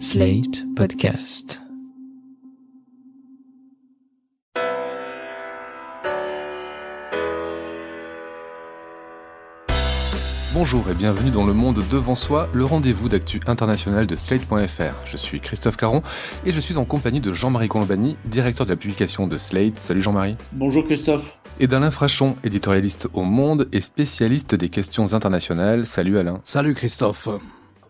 Slate 0.00 0.64
Podcast. 0.74 1.60
Bonjour 10.52 10.88
et 10.90 10.94
bienvenue 10.94 11.30
dans 11.30 11.46
Le 11.46 11.52
Monde 11.52 11.82
Devant 11.90 12.14
Soi, 12.14 12.48
le 12.52 12.64
rendez-vous 12.64 13.08
d'actu 13.08 13.40
international 13.46 14.06
de 14.06 14.16
Slate.fr. 14.16 14.94
Je 15.06 15.16
suis 15.16 15.40
Christophe 15.40 15.76
Caron 15.76 16.02
et 16.44 16.52
je 16.52 16.60
suis 16.60 16.76
en 16.76 16.84
compagnie 16.84 17.20
de 17.20 17.32
Jean-Marie 17.32 17.68
Colombani, 17.68 18.16
directeur 18.24 18.66
de 18.66 18.72
la 18.72 18.76
publication 18.76 19.28
de 19.28 19.38
Slate. 19.38 19.78
Salut 19.78 20.02
Jean-Marie. 20.02 20.36
Bonjour 20.52 20.84
Christophe. 20.84 21.38
Et 21.60 21.68
d'Alain 21.68 21.92
Frachon, 21.92 22.36
éditorialiste 22.42 23.08
au 23.14 23.22
Monde 23.22 23.68
et 23.72 23.80
spécialiste 23.80 24.56
des 24.56 24.70
questions 24.70 25.12
internationales. 25.12 25.86
Salut 25.86 26.18
Alain. 26.18 26.40
Salut 26.44 26.74
Christophe. 26.74 27.28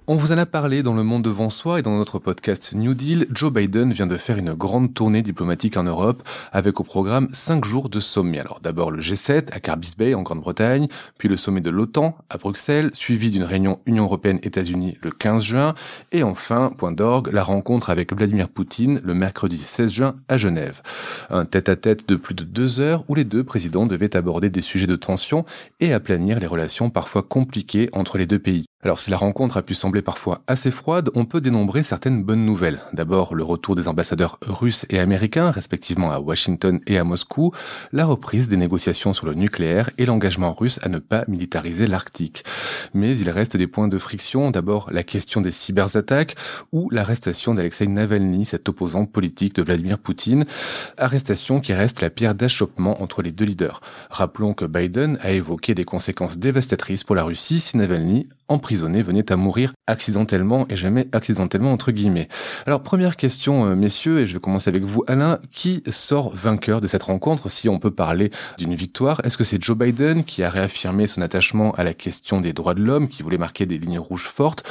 On 0.06 0.16
vous 0.16 0.32
en 0.32 0.36
a 0.36 0.44
parlé 0.44 0.82
dans 0.82 0.92
Le 0.92 1.02
Monde 1.02 1.22
devant 1.22 1.48
soi 1.48 1.78
et 1.78 1.82
dans 1.82 1.96
notre 1.96 2.18
podcast 2.18 2.74
New 2.74 2.92
Deal. 2.92 3.26
Joe 3.30 3.50
Biden 3.50 3.90
vient 3.90 4.06
de 4.06 4.18
faire 4.18 4.36
une 4.36 4.52
grande 4.52 4.92
tournée 4.92 5.22
diplomatique 5.22 5.78
en 5.78 5.84
Europe 5.84 6.22
avec 6.52 6.78
au 6.78 6.84
programme 6.84 7.30
5 7.32 7.64
jours 7.64 7.88
de 7.88 8.00
sommet. 8.00 8.38
Alors 8.38 8.60
d'abord 8.60 8.90
le 8.90 9.00
G7 9.00 9.50
à 9.50 9.60
Carbis 9.60 9.94
Bay 9.96 10.12
en 10.12 10.20
Grande-Bretagne, 10.20 10.88
puis 11.16 11.30
le 11.30 11.38
sommet 11.38 11.62
de 11.62 11.70
l'OTAN 11.70 12.18
à 12.28 12.36
Bruxelles, 12.36 12.90
suivi 12.92 13.30
d'une 13.30 13.44
réunion 13.44 13.80
Union 13.86 14.04
Européenne-États-Unis 14.04 14.98
le 15.00 15.10
15 15.10 15.42
juin, 15.42 15.74
et 16.12 16.22
enfin, 16.22 16.70
point 16.76 16.92
d'orgue, 16.92 17.32
la 17.32 17.42
rencontre 17.42 17.88
avec 17.88 18.14
Vladimir 18.14 18.50
Poutine 18.50 19.00
le 19.02 19.14
mercredi 19.14 19.56
16 19.56 19.90
juin 19.90 20.16
à 20.28 20.36
Genève. 20.36 20.82
Un 21.30 21.46
tête-à-tête 21.46 22.06
de 22.06 22.16
plus 22.16 22.34
de 22.34 22.44
deux 22.44 22.78
heures 22.78 23.04
où 23.08 23.14
les 23.14 23.24
deux 23.24 23.42
présidents 23.42 23.86
devaient 23.86 24.16
aborder 24.16 24.50
des 24.50 24.60
sujets 24.60 24.86
de 24.86 24.96
tension 24.96 25.46
et 25.80 25.94
aplanir 25.94 26.40
les 26.40 26.46
relations 26.46 26.90
parfois 26.90 27.22
compliquées 27.22 27.88
entre 27.94 28.18
les 28.18 28.26
deux 28.26 28.38
pays. 28.38 28.66
Alors 28.84 28.98
si 28.98 29.10
la 29.10 29.16
rencontre 29.16 29.56
a 29.56 29.62
pu 29.62 29.72
sembler 29.72 30.02
parfois 30.02 30.42
assez 30.46 30.70
froide, 30.70 31.08
on 31.14 31.24
peut 31.24 31.40
dénombrer 31.40 31.82
certaines 31.82 32.22
bonnes 32.22 32.44
nouvelles. 32.44 32.80
D'abord 32.92 33.34
le 33.34 33.42
retour 33.42 33.74
des 33.74 33.88
ambassadeurs 33.88 34.38
russes 34.42 34.84
et 34.90 34.98
américains, 34.98 35.50
respectivement 35.50 36.12
à 36.12 36.18
Washington 36.18 36.80
et 36.86 36.98
à 36.98 37.04
Moscou, 37.04 37.52
la 37.92 38.04
reprise 38.04 38.46
des 38.46 38.58
négociations 38.58 39.14
sur 39.14 39.24
le 39.24 39.32
nucléaire 39.32 39.88
et 39.96 40.04
l'engagement 40.04 40.52
russe 40.52 40.80
à 40.82 40.90
ne 40.90 40.98
pas 40.98 41.24
militariser 41.28 41.86
l'Arctique. 41.86 42.44
Mais 42.92 43.16
il 43.16 43.30
reste 43.30 43.56
des 43.56 43.66
points 43.66 43.88
de 43.88 43.96
friction, 43.96 44.50
d'abord 44.50 44.90
la 44.92 45.02
question 45.02 45.40
des 45.40 45.50
cyberattaques 45.50 46.36
ou 46.70 46.90
l'arrestation 46.90 47.54
d'Alexei 47.54 47.86
Navalny, 47.86 48.44
cet 48.44 48.68
opposant 48.68 49.06
politique 49.06 49.54
de 49.54 49.62
Vladimir 49.62 49.96
Poutine, 49.96 50.44
arrestation 50.98 51.60
qui 51.60 51.72
reste 51.72 52.02
la 52.02 52.10
pierre 52.10 52.34
d'achoppement 52.34 53.00
entre 53.00 53.22
les 53.22 53.32
deux 53.32 53.46
leaders. 53.46 53.80
Rappelons 54.10 54.52
que 54.52 54.66
Biden 54.66 55.18
a 55.22 55.30
évoqué 55.30 55.74
des 55.74 55.86
conséquences 55.86 56.36
dévastatrices 56.36 57.02
pour 57.02 57.16
la 57.16 57.24
Russie 57.24 57.60
si 57.60 57.78
Navalny 57.78 58.28
emprisonné 58.48 59.02
venait 59.02 59.30
à 59.32 59.36
mourir 59.36 59.72
accidentellement 59.86 60.66
et 60.68 60.76
jamais 60.76 61.08
accidentellement 61.12 61.72
entre 61.72 61.92
guillemets. 61.92 62.28
Alors 62.66 62.82
première 62.82 63.16
question 63.16 63.66
euh, 63.66 63.74
messieurs 63.74 64.20
et 64.20 64.26
je 64.26 64.34
vais 64.34 64.40
commencer 64.40 64.70
avec 64.70 64.84
vous 64.84 65.04
Alain, 65.06 65.38
qui 65.52 65.82
sort 65.88 66.34
vainqueur 66.34 66.80
de 66.80 66.86
cette 66.86 67.02
rencontre 67.02 67.48
si 67.48 67.68
on 67.68 67.78
peut 67.78 67.90
parler 67.90 68.30
d'une 68.58 68.74
victoire? 68.74 69.20
Est-ce 69.24 69.36
que 69.36 69.44
c'est 69.44 69.62
Joe 69.62 69.76
Biden 69.76 70.24
qui 70.24 70.42
a 70.42 70.50
réaffirmé 70.50 71.06
son 71.06 71.22
attachement 71.22 71.72
à 71.72 71.84
la 71.84 71.94
question 71.94 72.40
des 72.40 72.52
droits 72.52 72.74
de 72.74 72.82
l'homme, 72.82 73.08
qui 73.08 73.22
voulait 73.22 73.38
marquer 73.38 73.66
des 73.66 73.78
lignes 73.78 73.98
rouges 73.98 74.28
fortes? 74.28 74.64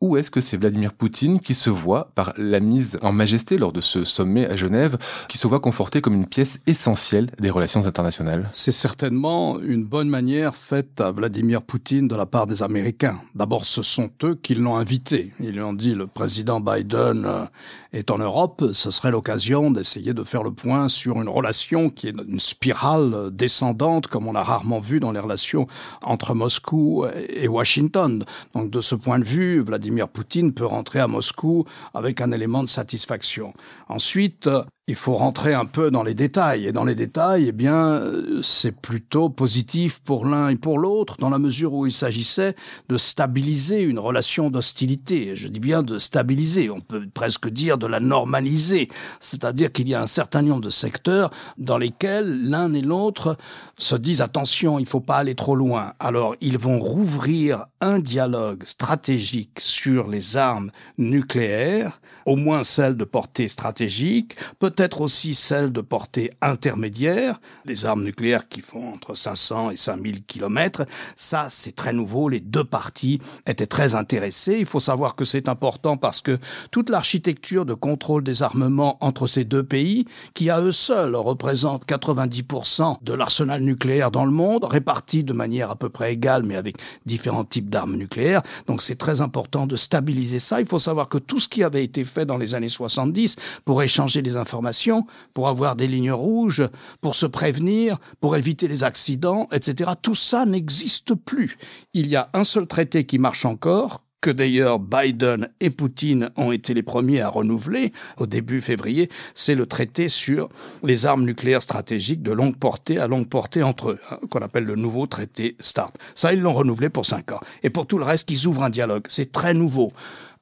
Ou 0.00 0.16
est-ce 0.16 0.30
que 0.30 0.40
c'est 0.40 0.56
Vladimir 0.56 0.92
Poutine 0.92 1.40
qui 1.40 1.54
se 1.54 1.70
voit 1.70 2.10
par 2.14 2.32
la 2.36 2.60
mise 2.60 2.98
en 3.02 3.12
majesté 3.12 3.58
lors 3.58 3.72
de 3.72 3.80
ce 3.80 4.04
sommet 4.04 4.46
à 4.46 4.56
Genève, 4.56 4.96
qui 5.28 5.38
se 5.38 5.46
voit 5.46 5.60
conforté 5.60 6.00
comme 6.00 6.14
une 6.14 6.26
pièce 6.26 6.60
essentielle 6.66 7.30
des 7.38 7.50
relations 7.50 7.86
internationales? 7.86 8.48
C'est 8.52 8.72
certainement 8.72 9.58
une 9.60 9.84
bonne 9.84 10.08
manière 10.08 10.54
faite 10.54 11.00
à 11.00 11.10
Vladimir 11.12 11.62
Poutine 11.62 12.08
de 12.08 12.16
la 12.16 12.26
part 12.26 12.46
des 12.46 12.62
Américains. 12.62 13.19
D'abord, 13.34 13.64
ce 13.64 13.82
sont 13.82 14.10
eux 14.24 14.34
qui 14.34 14.54
l'ont 14.54 14.76
invité. 14.76 15.32
Ils 15.40 15.52
lui 15.52 15.60
ont 15.60 15.72
dit 15.72 15.94
le 15.94 16.06
président 16.06 16.60
Biden 16.60 17.24
euh, 17.24 17.44
est 17.92 18.10
en 18.10 18.18
Europe, 18.18 18.64
ce 18.72 18.90
serait 18.90 19.10
l'occasion 19.10 19.70
d'essayer 19.70 20.14
de 20.14 20.24
faire 20.24 20.42
le 20.42 20.52
point 20.52 20.88
sur 20.88 21.20
une 21.20 21.28
relation 21.28 21.90
qui 21.90 22.08
est 22.08 22.14
une 22.26 22.40
spirale 22.40 23.30
descendante, 23.32 24.06
comme 24.06 24.26
on 24.28 24.34
a 24.34 24.42
rarement 24.42 24.80
vu 24.80 25.00
dans 25.00 25.12
les 25.12 25.20
relations 25.20 25.66
entre 26.02 26.34
Moscou 26.34 27.06
et 27.28 27.48
Washington. 27.48 28.24
Donc, 28.54 28.70
de 28.70 28.80
ce 28.80 28.94
point 28.94 29.18
de 29.18 29.24
vue, 29.24 29.60
Vladimir 29.60 30.08
Poutine 30.08 30.52
peut 30.52 30.66
rentrer 30.66 31.00
à 31.00 31.08
Moscou 31.08 31.64
avec 31.94 32.20
un 32.20 32.32
élément 32.32 32.62
de 32.62 32.68
satisfaction. 32.68 33.52
Ensuite, 33.88 34.48
il 34.90 34.96
faut 34.96 35.14
rentrer 35.14 35.54
un 35.54 35.66
peu 35.66 35.92
dans 35.92 36.02
les 36.02 36.14
détails. 36.14 36.66
Et 36.66 36.72
dans 36.72 36.84
les 36.84 36.96
détails, 36.96 37.46
eh 37.48 37.52
bien, 37.52 38.02
c'est 38.42 38.74
plutôt 38.76 39.30
positif 39.30 40.00
pour 40.00 40.26
l'un 40.26 40.48
et 40.48 40.56
pour 40.56 40.78
l'autre, 40.78 41.16
dans 41.18 41.30
la 41.30 41.38
mesure 41.38 41.72
où 41.72 41.86
il 41.86 41.92
s'agissait 41.92 42.56
de 42.88 42.96
stabiliser 42.96 43.82
une 43.82 44.00
relation 44.00 44.50
d'hostilité. 44.50 45.36
Je 45.36 45.46
dis 45.46 45.60
bien 45.60 45.84
de 45.84 46.00
stabiliser. 46.00 46.70
On 46.70 46.80
peut 46.80 47.06
presque 47.14 47.48
dire 47.48 47.78
de 47.78 47.86
la 47.86 48.00
normaliser. 48.00 48.88
C'est-à-dire 49.20 49.70
qu'il 49.70 49.88
y 49.88 49.94
a 49.94 50.02
un 50.02 50.08
certain 50.08 50.42
nombre 50.42 50.62
de 50.62 50.70
secteurs 50.70 51.30
dans 51.56 51.78
lesquels 51.78 52.48
l'un 52.48 52.74
et 52.74 52.82
l'autre 52.82 53.36
se 53.78 53.94
disent 53.94 54.22
attention, 54.22 54.80
il 54.80 54.82
ne 54.82 54.88
faut 54.88 55.00
pas 55.00 55.18
aller 55.18 55.36
trop 55.36 55.54
loin. 55.54 55.92
Alors, 56.00 56.34
ils 56.40 56.58
vont 56.58 56.80
rouvrir 56.80 57.66
un 57.80 58.00
dialogue 58.00 58.64
stratégique 58.64 59.60
sur 59.60 60.08
les 60.08 60.36
armes 60.36 60.72
nucléaires, 60.98 62.00
au 62.30 62.36
moins 62.36 62.62
celles 62.62 62.96
de 62.96 63.02
portée 63.02 63.48
stratégique, 63.48 64.36
peut-être 64.60 65.00
aussi 65.00 65.34
celles 65.34 65.72
de 65.72 65.80
portée 65.80 66.30
intermédiaire, 66.40 67.40
les 67.64 67.86
armes 67.86 68.04
nucléaires 68.04 68.48
qui 68.48 68.60
font 68.60 68.94
entre 68.94 69.16
500 69.16 69.70
et 69.72 69.76
5000 69.76 70.22
kilomètres. 70.22 70.86
Ça, 71.16 71.48
c'est 71.50 71.74
très 71.74 71.92
nouveau. 71.92 72.28
Les 72.28 72.38
deux 72.38 72.62
parties 72.62 73.20
étaient 73.48 73.66
très 73.66 73.96
intéressées. 73.96 74.58
Il 74.60 74.66
faut 74.66 74.78
savoir 74.78 75.16
que 75.16 75.24
c'est 75.24 75.48
important 75.48 75.96
parce 75.96 76.20
que 76.20 76.38
toute 76.70 76.88
l'architecture 76.88 77.66
de 77.66 77.74
contrôle 77.74 78.22
des 78.22 78.44
armements 78.44 78.96
entre 79.00 79.26
ces 79.26 79.42
deux 79.42 79.64
pays, 79.64 80.04
qui 80.32 80.50
à 80.50 80.60
eux 80.60 80.70
seuls 80.70 81.16
représentent 81.16 81.84
90% 81.84 82.98
de 83.02 83.12
l'arsenal 83.12 83.60
nucléaire 83.60 84.12
dans 84.12 84.24
le 84.24 84.30
monde, 84.30 84.62
répartis 84.62 85.24
de 85.24 85.32
manière 85.32 85.72
à 85.72 85.74
peu 85.74 85.88
près 85.88 86.12
égale, 86.12 86.44
mais 86.44 86.54
avec 86.54 86.76
différents 87.06 87.44
types 87.44 87.70
d'armes 87.70 87.96
nucléaires. 87.96 88.42
Donc 88.68 88.82
c'est 88.82 88.94
très 88.94 89.20
important 89.20 89.66
de 89.66 89.74
stabiliser 89.74 90.38
ça. 90.38 90.60
Il 90.60 90.66
faut 90.68 90.78
savoir 90.78 91.08
que 91.08 91.18
tout 91.18 91.40
ce 91.40 91.48
qui 91.48 91.64
avait 91.64 91.82
été 91.82 92.04
fait 92.04 92.19
dans 92.24 92.38
les 92.38 92.54
années 92.54 92.68
70 92.68 93.36
pour 93.64 93.82
échanger 93.82 94.22
des 94.22 94.36
informations, 94.36 95.06
pour 95.34 95.48
avoir 95.48 95.76
des 95.76 95.86
lignes 95.86 96.12
rouges, 96.12 96.68
pour 97.00 97.14
se 97.14 97.26
prévenir, 97.26 97.98
pour 98.20 98.36
éviter 98.36 98.68
les 98.68 98.84
accidents, 98.84 99.48
etc. 99.52 99.92
Tout 100.00 100.14
ça 100.14 100.46
n'existe 100.46 101.14
plus. 101.14 101.58
Il 101.94 102.08
y 102.08 102.16
a 102.16 102.28
un 102.34 102.44
seul 102.44 102.66
traité 102.66 103.04
qui 103.04 103.18
marche 103.18 103.44
encore, 103.44 104.02
que 104.20 104.30
d'ailleurs 104.30 104.78
Biden 104.78 105.48
et 105.60 105.70
Poutine 105.70 106.30
ont 106.36 106.52
été 106.52 106.74
les 106.74 106.82
premiers 106.82 107.20
à 107.20 107.28
renouveler 107.28 107.92
au 108.18 108.26
début 108.26 108.60
février, 108.60 109.08
c'est 109.34 109.54
le 109.54 109.66
traité 109.66 110.08
sur 110.08 110.48
les 110.82 111.06
armes 111.06 111.24
nucléaires 111.24 111.62
stratégiques 111.62 112.22
de 112.22 112.32
longue 112.32 112.56
portée 112.56 112.98
à 112.98 113.06
longue 113.06 113.28
portée 113.28 113.62
entre 113.62 113.90
eux, 113.90 113.98
hein, 114.10 114.18
qu'on 114.30 114.40
appelle 114.40 114.64
le 114.64 114.76
nouveau 114.76 115.06
traité 115.06 115.56
START. 115.58 115.92
Ça, 116.14 116.32
ils 116.34 116.40
l'ont 116.40 116.52
renouvelé 116.52 116.90
pour 116.90 117.06
cinq 117.06 117.32
ans. 117.32 117.40
Et 117.62 117.70
pour 117.70 117.86
tout 117.86 117.98
le 117.98 118.04
reste, 118.04 118.30
ils 118.30 118.46
ouvrent 118.46 118.62
un 118.62 118.70
dialogue. 118.70 119.04
C'est 119.08 119.32
très 119.32 119.54
nouveau. 119.54 119.92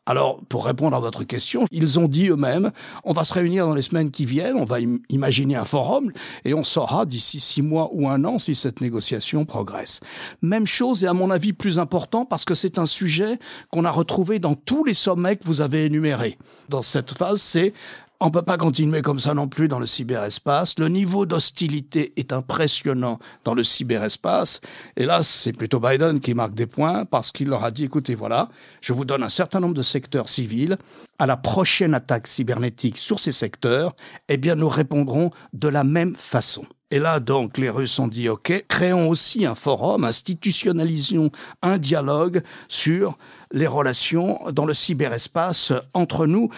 Alors, 0.09 0.41
pour 0.49 0.65
répondre 0.65 0.97
à 0.97 1.01
votre 1.01 1.23
question, 1.23 1.67
ils 1.71 1.99
ont 1.99 2.09
dit 2.09 2.29
eux-mêmes, 2.31 2.73
on 3.05 3.13
va 3.13 3.25
se 3.25 3.35
réunir 3.35 3.67
dans 3.67 3.75
les 3.75 3.83
semaines 3.83 4.11
qui 4.11 4.25
viennent, 4.25 4.57
on 4.57 4.65
va 4.65 4.79
imaginer 5.11 5.55
un 5.55 5.67
forum, 5.67 6.13
et 6.47 6.55
on 6.55 6.65
saura 6.65 7.05
d'ici 7.05 7.41
six 7.41 7.61
mois 7.61 7.91
ou 7.93 8.09
un 8.09 8.25
an 8.25 8.39
si 8.39 8.55
cette 8.55 8.81
négociation 8.81 9.45
progresse. 9.45 10.01
Même 10.41 10.65
chose, 10.65 11.05
et 11.05 11.07
à 11.09 11.13
mon 11.13 11.31
avis 11.31 11.53
plus 11.53 11.79
important, 11.79 12.25
parce 12.25 12.47
que 12.47 12.55
c'est 12.55 12.79
un 12.79 12.87
sujet 12.87 13.39
qu'on 13.71 13.85
a 13.85 13.91
retrouvé 13.91 14.39
dans 14.39 14.55
tous 14.55 14.83
les 14.83 14.95
sommets 14.95 15.37
que 15.37 15.45
vous 15.45 15.61
avez 15.61 15.85
énumérés. 15.85 16.39
Dans 16.71 16.81
cette 16.81 17.13
phase, 17.13 17.43
c'est 17.43 17.75
on 18.21 18.31
peut 18.31 18.43
pas 18.43 18.59
continuer 18.59 19.01
comme 19.01 19.21
ça 19.21 19.33
non 19.33 19.47
plus 19.47 19.69
dans 19.69 19.79
le 19.79 19.87
cyberespace. 19.87 20.79
Le 20.79 20.89
niveau 20.89 21.25
d'hostilité 21.25 22.13
est 22.17 22.33
impressionnant 22.33 23.21
dans 23.45 23.55
le 23.55 23.63
cyberespace. 23.63 24.61
Et 24.97 25.05
là, 25.05 25.23
c'est 25.23 25.53
plutôt 25.53 25.79
Biden 25.79 26.19
qui 26.19 26.35
marque 26.35 26.55
des 26.55 26.67
points 26.67 27.05
parce 27.05 27.31
qu'il 27.31 27.49
leur 27.49 27.65
a 27.65 27.71
dit, 27.71 27.85
écoutez, 27.85 28.17
voilà, 28.17 28.49
je 28.81 28.93
vous 28.93 29.05
donne 29.05 29.23
un 29.23 29.29
certain 29.29 29.61
nombre 29.61 29.75
de 29.75 29.83
secteurs 29.83 30.29
civils. 30.29 30.77
À 31.21 31.27
la 31.27 31.37
prochaine 31.37 31.95
attaque 31.95 32.27
cybernétique 32.27 32.99
sur 32.99 33.21
ces 33.21 33.33
secteurs, 33.33 33.95
eh 34.29 34.37
bien, 34.37 34.57
nous 34.57 34.69
répondrons 34.69 35.31
de 35.53 35.69
la 35.69 35.85
même 35.85 36.17
façon. 36.17 36.65
Et 36.91 37.01
là, 37.01 37.21
donc, 37.21 37.59
les 37.59 37.69
Russes 37.69 37.99
ont 37.99 38.09
dit, 38.09 38.31
OK, 38.31 38.65
créons 38.67 39.11
aussi 39.11 39.45
un 39.45 39.55
forum, 39.55 40.05
institutionnalisons 40.05 41.31
un 41.61 41.77
dialogue 41.77 42.43
sur 42.67 43.19
les 43.53 43.67
relations 43.67 44.39
dans 44.53 44.67
le 44.67 44.75
cyberespace 44.75 45.73
entre 45.95 46.27
nous. 46.27 46.51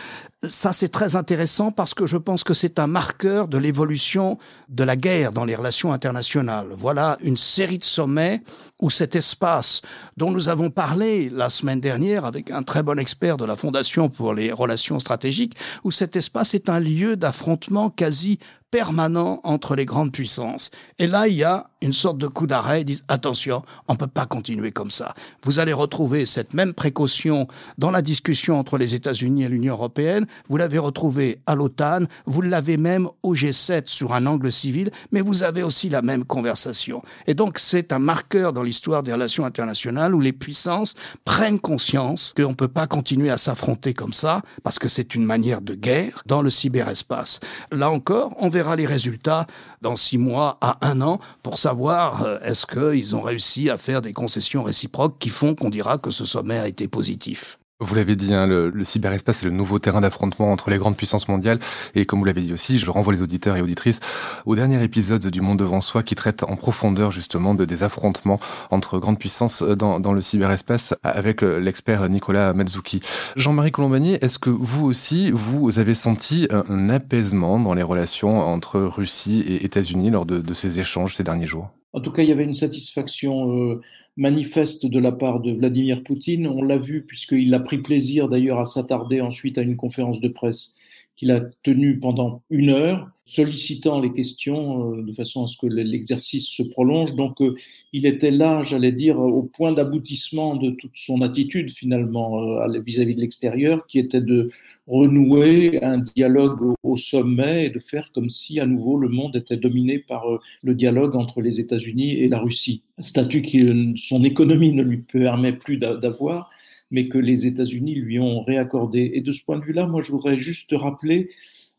Ça, 0.48 0.72
c'est 0.72 0.88
très 0.88 1.16
intéressant 1.16 1.70
parce 1.70 1.94
que 1.94 2.06
je 2.06 2.16
pense 2.16 2.44
que 2.44 2.54
c'est 2.54 2.78
un 2.78 2.86
marqueur 2.86 3.46
de 3.46 3.58
l'évolution 3.58 4.38
de 4.68 4.84
la 4.84 4.96
guerre 4.96 5.32
dans 5.32 5.44
les 5.44 5.54
relations 5.54 5.92
internationales. 5.92 6.68
Voilà 6.72 7.18
une 7.20 7.36
série 7.36 7.78
de 7.78 7.84
sommets 7.84 8.42
où 8.80 8.88
cet 8.90 9.16
espace 9.16 9.82
dont 10.16 10.30
nous 10.30 10.48
avons 10.48 10.70
parlé 10.70 11.28
la 11.28 11.50
semaine 11.50 11.80
dernière 11.80 12.24
avec 12.24 12.50
un 12.50 12.62
très 12.62 12.82
bon 12.82 12.98
expert 12.98 13.36
de 13.36 13.44
la 13.44 13.56
Fondation 13.56 14.08
pour 14.08 14.32
les 14.32 14.50
relations 14.50 14.98
stratégiques, 14.98 15.56
où 15.84 15.90
cet 15.90 16.16
espace 16.16 16.54
est 16.54 16.68
un 16.68 16.80
lieu 16.80 17.16
d'affrontement 17.16 17.90
quasi 17.90 18.38
permanent 18.70 19.40
entre 19.44 19.74
les 19.74 19.84
grandes 19.84 20.12
puissances. 20.12 20.70
Et 20.98 21.06
là, 21.06 21.28
il 21.28 21.34
y 21.34 21.44
a 21.44 21.69
une 21.82 21.92
sorte 21.92 22.18
de 22.18 22.26
coup 22.26 22.46
d'arrêt, 22.46 22.82
ils 22.82 22.84
disent 22.84 23.04
attention, 23.08 23.62
on 23.88 23.94
peut 23.94 24.06
pas 24.06 24.26
continuer 24.26 24.72
comme 24.72 24.90
ça. 24.90 25.14
Vous 25.44 25.58
allez 25.58 25.72
retrouver 25.72 26.26
cette 26.26 26.54
même 26.54 26.74
précaution 26.74 27.48
dans 27.78 27.90
la 27.90 28.02
discussion 28.02 28.58
entre 28.58 28.78
les 28.78 28.94
États-Unis 28.94 29.44
et 29.44 29.48
l'Union 29.48 29.74
européenne, 29.74 30.26
vous 30.48 30.56
l'avez 30.56 30.78
retrouvée 30.78 31.40
à 31.46 31.54
l'OTAN, 31.54 32.04
vous 32.26 32.42
l'avez 32.42 32.76
même 32.76 33.08
au 33.22 33.34
G7 33.34 33.86
sur 33.86 34.12
un 34.12 34.26
angle 34.26 34.52
civil, 34.52 34.90
mais 35.12 35.20
vous 35.20 35.42
avez 35.42 35.62
aussi 35.62 35.88
la 35.88 36.02
même 36.02 36.24
conversation. 36.24 37.02
Et 37.26 37.34
donc 37.34 37.58
c'est 37.58 37.92
un 37.92 37.98
marqueur 37.98 38.52
dans 38.52 38.62
l'histoire 38.62 39.02
des 39.02 39.12
relations 39.12 39.44
internationales 39.44 40.14
où 40.14 40.20
les 40.20 40.32
puissances 40.32 40.94
prennent 41.24 41.60
conscience 41.60 42.34
qu'on 42.36 42.50
ne 42.50 42.54
peut 42.54 42.68
pas 42.68 42.86
continuer 42.86 43.30
à 43.30 43.38
s'affronter 43.38 43.94
comme 43.94 44.12
ça, 44.12 44.42
parce 44.62 44.78
que 44.78 44.88
c'est 44.88 45.14
une 45.14 45.24
manière 45.24 45.60
de 45.60 45.74
guerre 45.74 46.22
dans 46.26 46.42
le 46.42 46.50
cyberespace. 46.50 47.40
Là 47.72 47.90
encore, 47.90 48.34
on 48.38 48.48
verra 48.48 48.76
les 48.76 48.86
résultats 48.86 49.46
dans 49.80 49.96
six 49.96 50.18
mois 50.18 50.58
à 50.60 50.78
un 50.86 51.00
an 51.00 51.20
pour 51.42 51.58
savoir 51.58 52.22
euh, 52.22 52.38
est-ce 52.40 52.66
qu'ils 52.66 53.16
ont 53.16 53.22
réussi 53.22 53.70
à 53.70 53.78
faire 53.78 54.02
des 54.02 54.12
concessions 54.12 54.62
réciproques 54.62 55.18
qui 55.18 55.28
font 55.30 55.54
qu'on 55.54 55.70
dira 55.70 55.98
que 55.98 56.10
ce 56.10 56.24
sommet 56.24 56.58
a 56.58 56.68
été 56.68 56.88
positif. 56.88 57.58
Vous 57.82 57.94
l'avez 57.94 58.14
dit, 58.14 58.34
hein, 58.34 58.46
le, 58.46 58.68
le, 58.68 58.84
cyberespace 58.84 59.42
est 59.42 59.46
le 59.46 59.52
nouveau 59.52 59.78
terrain 59.78 60.02
d'affrontement 60.02 60.52
entre 60.52 60.68
les 60.68 60.76
grandes 60.76 60.98
puissances 60.98 61.28
mondiales. 61.28 61.58
Et 61.94 62.04
comme 62.04 62.18
vous 62.18 62.26
l'avez 62.26 62.42
dit 62.42 62.52
aussi, 62.52 62.78
je 62.78 62.90
renvoie 62.90 63.14
les 63.14 63.22
auditeurs 63.22 63.56
et 63.56 63.62
auditrices 63.62 64.00
au 64.44 64.54
dernier 64.54 64.82
épisode 64.82 65.26
du 65.26 65.40
Monde 65.40 65.58
devant 65.58 65.80
soi 65.80 66.02
qui 66.02 66.14
traite 66.14 66.42
en 66.42 66.56
profondeur 66.56 67.10
justement 67.10 67.54
de 67.54 67.64
des 67.64 67.82
affrontements 67.82 68.38
entre 68.70 68.98
grandes 68.98 69.18
puissances 69.18 69.62
dans, 69.62 69.98
dans 69.98 70.12
le 70.12 70.20
cyberespace 70.20 70.94
avec 71.02 71.42
euh, 71.42 71.58
l'expert 71.58 72.06
Nicolas 72.08 72.52
Mazzucchi. 72.52 73.00
Jean-Marie 73.36 73.72
Colombani, 73.72 74.14
est-ce 74.20 74.38
que 74.38 74.50
vous 74.50 74.84
aussi, 74.84 75.30
vous 75.30 75.78
avez 75.78 75.94
senti 75.94 76.48
un, 76.50 76.90
apaisement 76.90 77.60
dans 77.60 77.72
les 77.72 77.82
relations 77.82 78.40
entre 78.40 78.80
Russie 78.80 79.40
et 79.40 79.64
États-Unis 79.64 80.10
lors 80.10 80.26
de, 80.26 80.40
de, 80.40 80.54
ces 80.54 80.80
échanges 80.80 81.14
ces 81.14 81.22
derniers 81.22 81.46
jours? 81.46 81.70
En 81.92 82.00
tout 82.00 82.10
cas, 82.10 82.22
il 82.22 82.28
y 82.28 82.32
avait 82.32 82.44
une 82.44 82.54
satisfaction. 82.54 83.52
Euh 83.52 83.80
manifeste 84.20 84.84
de 84.84 85.00
la 85.00 85.12
part 85.12 85.40
de 85.40 85.50
Vladimir 85.50 86.02
Poutine. 86.04 86.46
On 86.46 86.62
l'a 86.62 86.76
vu 86.76 87.06
puisqu'il 87.06 87.54
a 87.54 87.58
pris 87.58 87.78
plaisir 87.78 88.28
d'ailleurs 88.28 88.60
à 88.60 88.66
s'attarder 88.66 89.22
ensuite 89.22 89.56
à 89.56 89.62
une 89.62 89.76
conférence 89.76 90.20
de 90.20 90.28
presse 90.28 90.76
qu'il 91.16 91.32
a 91.32 91.40
tenue 91.62 91.98
pendant 91.98 92.42
une 92.50 92.68
heure, 92.68 93.10
sollicitant 93.30 94.00
les 94.00 94.12
questions 94.12 94.92
euh, 94.92 95.02
de 95.02 95.12
façon 95.12 95.44
à 95.44 95.46
ce 95.46 95.56
que 95.56 95.66
l'exercice 95.66 96.48
se 96.48 96.64
prolonge. 96.64 97.14
Donc 97.14 97.40
euh, 97.40 97.54
il 97.92 98.04
était 98.04 98.32
là, 98.32 98.62
j'allais 98.64 98.90
dire, 98.90 99.20
au 99.20 99.42
point 99.42 99.72
d'aboutissement 99.72 100.56
de 100.56 100.70
toute 100.70 100.96
son 100.96 101.22
attitude 101.22 101.70
finalement 101.70 102.40
euh, 102.40 102.80
vis-à-vis 102.80 103.14
de 103.14 103.20
l'extérieur, 103.20 103.86
qui 103.86 104.00
était 104.00 104.20
de 104.20 104.50
renouer 104.88 105.80
un 105.84 105.98
dialogue 105.98 106.74
au 106.82 106.96
sommet 106.96 107.66
et 107.66 107.70
de 107.70 107.78
faire 107.78 108.10
comme 108.12 108.28
si 108.28 108.58
à 108.58 108.66
nouveau 108.66 108.96
le 108.96 109.08
monde 109.08 109.36
était 109.36 109.56
dominé 109.56 110.00
par 110.00 110.24
le 110.62 110.74
dialogue 110.74 111.14
entre 111.14 111.40
les 111.40 111.60
États-Unis 111.60 112.14
et 112.14 112.28
la 112.28 112.40
Russie. 112.40 112.82
statut 112.98 113.42
que 113.42 113.96
son 113.96 114.24
économie 114.24 114.72
ne 114.72 114.82
lui 114.82 114.98
permet 114.98 115.52
plus 115.52 115.76
d'avoir, 115.76 116.50
mais 116.90 117.06
que 117.08 117.18
les 117.18 117.46
États-Unis 117.46 117.94
lui 117.94 118.18
ont 118.18 118.42
réaccordé. 118.42 119.12
Et 119.14 119.20
de 119.20 119.30
ce 119.30 119.44
point 119.44 119.60
de 119.60 119.64
vue-là, 119.64 119.86
moi, 119.86 120.00
je 120.00 120.10
voudrais 120.10 120.38
juste 120.38 120.74
rappeler 120.76 121.30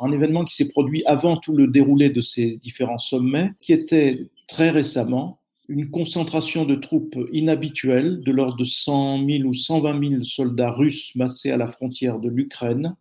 un 0.02 0.12
événement 0.12 0.46
qui 0.46 0.56
s'est 0.56 0.70
produit 0.70 1.04
avant 1.06 1.38
tout 1.38 1.56
le 1.56 1.68
déroulé 1.68 2.10
de 2.10 2.22
ces 2.22 2.58
différents 2.58 3.00
sommets, 3.00 3.52
qui 3.62 3.74
était 3.74 4.28
très 4.48 4.70
récemment 4.70 5.40
une 5.68 5.90
concentration 5.90 6.66
de 6.66 6.76
troupes 6.76 7.18
inhabituelle 7.32 8.22
de 8.22 8.32
l'ordre 8.32 8.58
de 8.58 8.66
100 8.66 9.26
000 9.26 9.48
ou 9.48 9.54
120 9.54 10.10
000 10.10 10.24
soldats 10.24 10.72
russes 10.72 11.16
massés 11.16 11.52
à 11.52 11.58
la 11.58 11.68
frontière 11.68 12.20
de 12.20 12.30
l'Ukraine, 12.30 12.96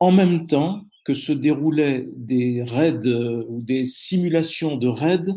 en 0.00 0.10
même 0.10 0.48
temps 0.48 0.84
que 1.04 1.14
se 1.14 1.32
déroulaient 1.32 2.08
des 2.16 2.62
raids 2.62 3.06
euh, 3.06 3.44
ou 3.48 3.60
des 3.60 3.86
simulations 3.86 4.76
de 4.76 4.88
raids 4.88 5.32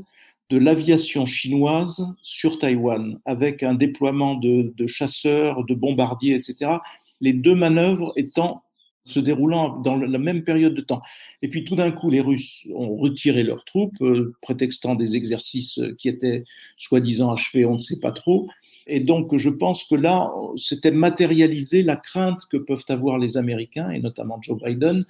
de 0.50 0.58
l'aviation 0.58 1.26
chinoise 1.26 2.08
sur 2.22 2.60
Taïwan, 2.60 3.20
avec 3.26 3.64
un 3.64 3.74
déploiement 3.74 4.36
de, 4.36 4.74
de, 4.76 4.88
chasseurs, 4.88 5.66
de 5.66 5.74
bombardiers, 5.74 6.36
etc. 6.36 6.78
Les 7.20 7.34
deux 7.34 7.56
manœuvres 7.56 8.14
étant 8.16 8.64
se 9.06 9.20
déroulant 9.20 9.80
dans 9.80 9.96
la 9.96 10.18
même 10.18 10.44
période 10.44 10.74
de 10.74 10.82
temps. 10.82 11.02
Et 11.42 11.48
puis 11.48 11.64
tout 11.64 11.76
d'un 11.76 11.92
coup, 11.92 12.10
les 12.10 12.22
Russes 12.22 12.68
ont 12.74 12.96
retiré 12.96 13.44
leurs 13.44 13.64
troupes, 13.64 14.02
euh, 14.02 14.34
prétextant 14.42 14.96
des 14.96 15.16
exercices 15.16 15.80
qui 15.98 16.10
étaient 16.10 16.44
soi-disant 16.78 17.32
achevés, 17.32 17.66
on 17.66 17.76
ne 17.76 17.80
sait 17.80 18.00
pas 18.00 18.12
trop. 18.12 18.50
Et 18.88 19.00
donc, 19.00 19.36
je 19.36 19.50
pense 19.50 19.84
que 19.84 19.96
là, 19.96 20.32
c'était 20.58 20.92
matérialisé 20.92 21.82
la 21.82 21.96
crainte 21.96 22.42
que 22.50 22.58
peuvent 22.58 22.86
avoir 22.90 23.18
les 23.18 23.38
Américains, 23.38 23.90
et 23.90 24.00
notamment 24.00 24.40
Joe 24.42 24.62
Biden, 24.62 25.06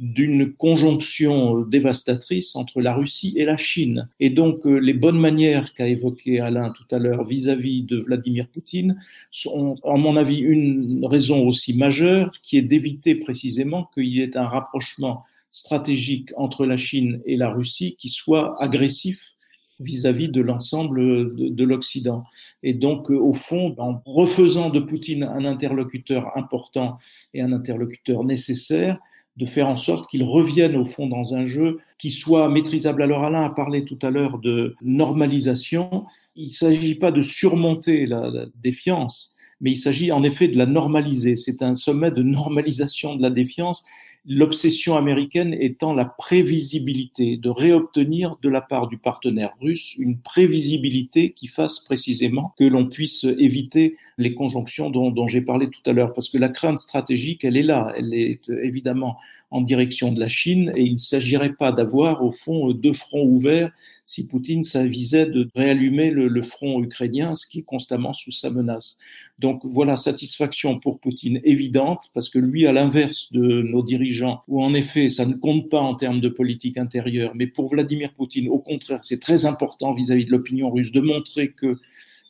d'une 0.00 0.54
conjonction 0.54 1.60
dévastatrice 1.60 2.56
entre 2.56 2.80
la 2.80 2.94
Russie 2.94 3.34
et 3.36 3.44
la 3.44 3.58
Chine. 3.58 4.08
Et 4.18 4.30
donc, 4.30 4.66
euh, 4.66 4.78
les 4.78 4.94
bonnes 4.94 5.20
manières 5.20 5.74
qu'a 5.74 5.86
évoqué 5.86 6.40
Alain 6.40 6.70
tout 6.70 6.86
à 6.90 6.98
l'heure 6.98 7.22
vis-à-vis 7.22 7.82
de 7.82 7.98
Vladimir 7.98 8.48
Poutine 8.48 8.98
sont, 9.30 9.76
à 9.84 9.98
mon 9.98 10.16
avis, 10.16 10.38
une 10.38 11.04
raison 11.04 11.46
aussi 11.46 11.76
majeure 11.76 12.32
qui 12.42 12.56
est 12.56 12.62
d'éviter 12.62 13.14
précisément 13.14 13.90
qu'il 13.92 14.06
y 14.06 14.22
ait 14.22 14.38
un 14.38 14.48
rapprochement 14.48 15.24
stratégique 15.50 16.30
entre 16.36 16.64
la 16.64 16.78
Chine 16.78 17.20
et 17.26 17.36
la 17.36 17.50
Russie 17.50 17.96
qui 17.98 18.08
soit 18.08 18.60
agressif 18.62 19.34
vis-à-vis 19.80 20.28
de 20.28 20.40
l'ensemble 20.40 21.34
de, 21.34 21.48
de 21.48 21.64
l'Occident. 21.64 22.24
Et 22.62 22.74
donc, 22.74 23.10
euh, 23.10 23.16
au 23.16 23.32
fond, 23.32 23.74
en 23.78 24.00
refaisant 24.04 24.70
de 24.70 24.80
Poutine 24.80 25.24
un 25.24 25.44
interlocuteur 25.44 26.36
important 26.36 26.98
et 27.34 27.42
un 27.42 27.52
interlocuteur 27.52 28.24
nécessaire, 28.24 28.98
de 29.36 29.46
faire 29.46 29.68
en 29.68 29.76
sorte 29.76 30.10
qu'ils 30.10 30.22
reviennent 30.22 30.76
au 30.76 30.84
fond 30.84 31.06
dans 31.06 31.34
un 31.34 31.44
jeu 31.44 31.78
qui 31.98 32.10
soit 32.10 32.48
maîtrisable. 32.48 33.02
Alors 33.02 33.24
Alain 33.24 33.42
a 33.42 33.50
parlé 33.50 33.84
tout 33.84 33.98
à 34.02 34.10
l'heure 34.10 34.38
de 34.38 34.74
normalisation. 34.82 36.04
Il 36.36 36.46
ne 36.46 36.50
s'agit 36.50 36.94
pas 36.94 37.10
de 37.10 37.22
surmonter 37.22 38.06
la 38.06 38.30
défiance, 38.62 39.34
mais 39.60 39.72
il 39.72 39.76
s'agit 39.76 40.12
en 40.12 40.22
effet 40.24 40.48
de 40.48 40.58
la 40.58 40.66
normaliser. 40.66 41.36
C'est 41.36 41.62
un 41.62 41.74
sommet 41.74 42.10
de 42.10 42.22
normalisation 42.22 43.16
de 43.16 43.22
la 43.22 43.30
défiance 43.30 43.84
l'obsession 44.26 44.96
américaine 44.96 45.54
étant 45.58 45.94
la 45.94 46.04
prévisibilité, 46.04 47.36
de 47.36 47.48
réobtenir 47.48 48.36
de 48.42 48.48
la 48.48 48.60
part 48.60 48.86
du 48.86 48.98
partenaire 48.98 49.54
russe 49.60 49.94
une 49.96 50.18
prévisibilité 50.18 51.32
qui 51.32 51.46
fasse 51.46 51.80
précisément 51.80 52.54
que 52.58 52.64
l'on 52.64 52.86
puisse 52.86 53.24
éviter 53.24 53.96
les 54.20 54.34
conjonctions 54.34 54.90
dont, 54.90 55.26
j'ai 55.26 55.40
parlé 55.40 55.68
tout 55.68 55.82
à 55.88 55.92
l'heure, 55.92 56.12
parce 56.12 56.28
que 56.28 56.38
la 56.38 56.48
crainte 56.48 56.78
stratégique, 56.78 57.44
elle 57.44 57.56
est 57.56 57.62
là, 57.62 57.92
elle 57.96 58.14
est 58.14 58.48
évidemment 58.62 59.16
en 59.50 59.60
direction 59.60 60.12
de 60.12 60.20
la 60.20 60.28
Chine, 60.28 60.72
et 60.76 60.82
il 60.82 60.92
ne 60.92 60.98
s'agirait 60.98 61.54
pas 61.54 61.72
d'avoir 61.72 62.22
au 62.22 62.30
fond 62.30 62.70
deux 62.70 62.92
fronts 62.92 63.26
ouverts 63.26 63.72
si 64.04 64.26
Poutine 64.26 64.64
s'avisait 64.64 65.26
de 65.26 65.48
réallumer 65.54 66.10
le, 66.10 66.42
front 66.42 66.82
ukrainien, 66.82 67.36
ce 67.36 67.46
qui 67.46 67.60
est 67.60 67.62
constamment 67.62 68.12
sous 68.12 68.32
sa 68.32 68.50
menace. 68.50 68.98
Donc 69.38 69.60
voilà, 69.64 69.96
satisfaction 69.96 70.80
pour 70.80 70.98
Poutine 70.98 71.40
évidente, 71.44 72.10
parce 72.12 72.28
que 72.28 72.40
lui, 72.40 72.66
à 72.66 72.72
l'inverse 72.72 73.32
de 73.32 73.62
nos 73.62 73.84
dirigeants, 73.84 74.42
où 74.48 74.62
en 74.62 74.74
effet 74.74 75.08
ça 75.08 75.26
ne 75.26 75.34
compte 75.34 75.68
pas 75.68 75.80
en 75.80 75.94
termes 75.94 76.20
de 76.20 76.28
politique 76.28 76.76
intérieure, 76.76 77.32
mais 77.36 77.46
pour 77.46 77.68
Vladimir 77.68 78.12
Poutine, 78.12 78.48
au 78.48 78.58
contraire, 78.58 78.98
c'est 79.02 79.20
très 79.20 79.46
important 79.46 79.92
vis-à-vis 79.92 80.24
-vis 80.24 80.26
de 80.26 80.32
l'opinion 80.32 80.70
russe 80.70 80.90
de 80.90 81.00
montrer 81.00 81.52
que 81.52 81.78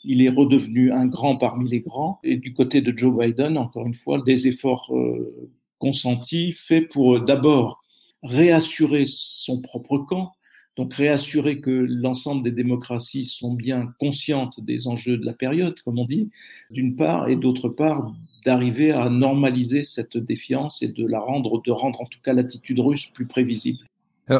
il 0.05 0.23
est 0.23 0.29
redevenu 0.29 0.93
un 0.93 1.07
grand 1.07 1.37
parmi 1.37 1.69
les 1.69 1.81
grands. 1.81 2.21
Et 2.23 2.37
du 2.37 2.53
côté 2.53 2.81
de 2.81 2.97
Joe 2.97 3.17
Biden, 3.17 3.59
encore 3.59 3.87
une 3.87 3.95
fois, 3.95 4.21
des 4.23 4.49
efforts 4.49 4.95
euh, 4.97 5.51
consentis 5.79 6.53
faits 6.53 6.89
pour 6.89 7.17
euh, 7.17 7.21
d'abord 7.21 7.83
réassurer 8.23 9.05
son 9.07 9.61
propre 9.61 9.99
camp, 9.99 10.33
donc 10.77 10.95
réassurer 10.95 11.61
que 11.61 11.71
l'ensemble 11.71 12.43
des 12.43 12.51
démocraties 12.51 13.25
sont 13.25 13.55
bien 13.55 13.93
conscientes 13.99 14.61
des 14.61 14.87
enjeux 14.87 15.19
de 15.19 15.27
la 15.27 15.33
période, 15.33 15.79
comme 15.85 15.99
on 15.99 16.05
dit, 16.05 16.31
d'une 16.71 16.97
part, 16.97 17.29
et 17.29 17.37
d'autre 17.37 17.69
part, 17.69 18.15
d'arriver 18.45 18.93
à 18.93 19.11
normaliser 19.11 19.85
cette 19.85 20.17
défiance 20.17 20.83
et 20.83 20.89
de 20.89 21.07
la 21.07 21.21
rendre, 21.21 21.61
de 21.63 21.71
rendre 21.71 22.01
en 22.01 22.07
tout 22.07 22.21
cas 22.23 22.33
l'attitude 22.33 22.81
russe 22.81 23.07
plus 23.07 23.27
prévisible. 23.27 23.90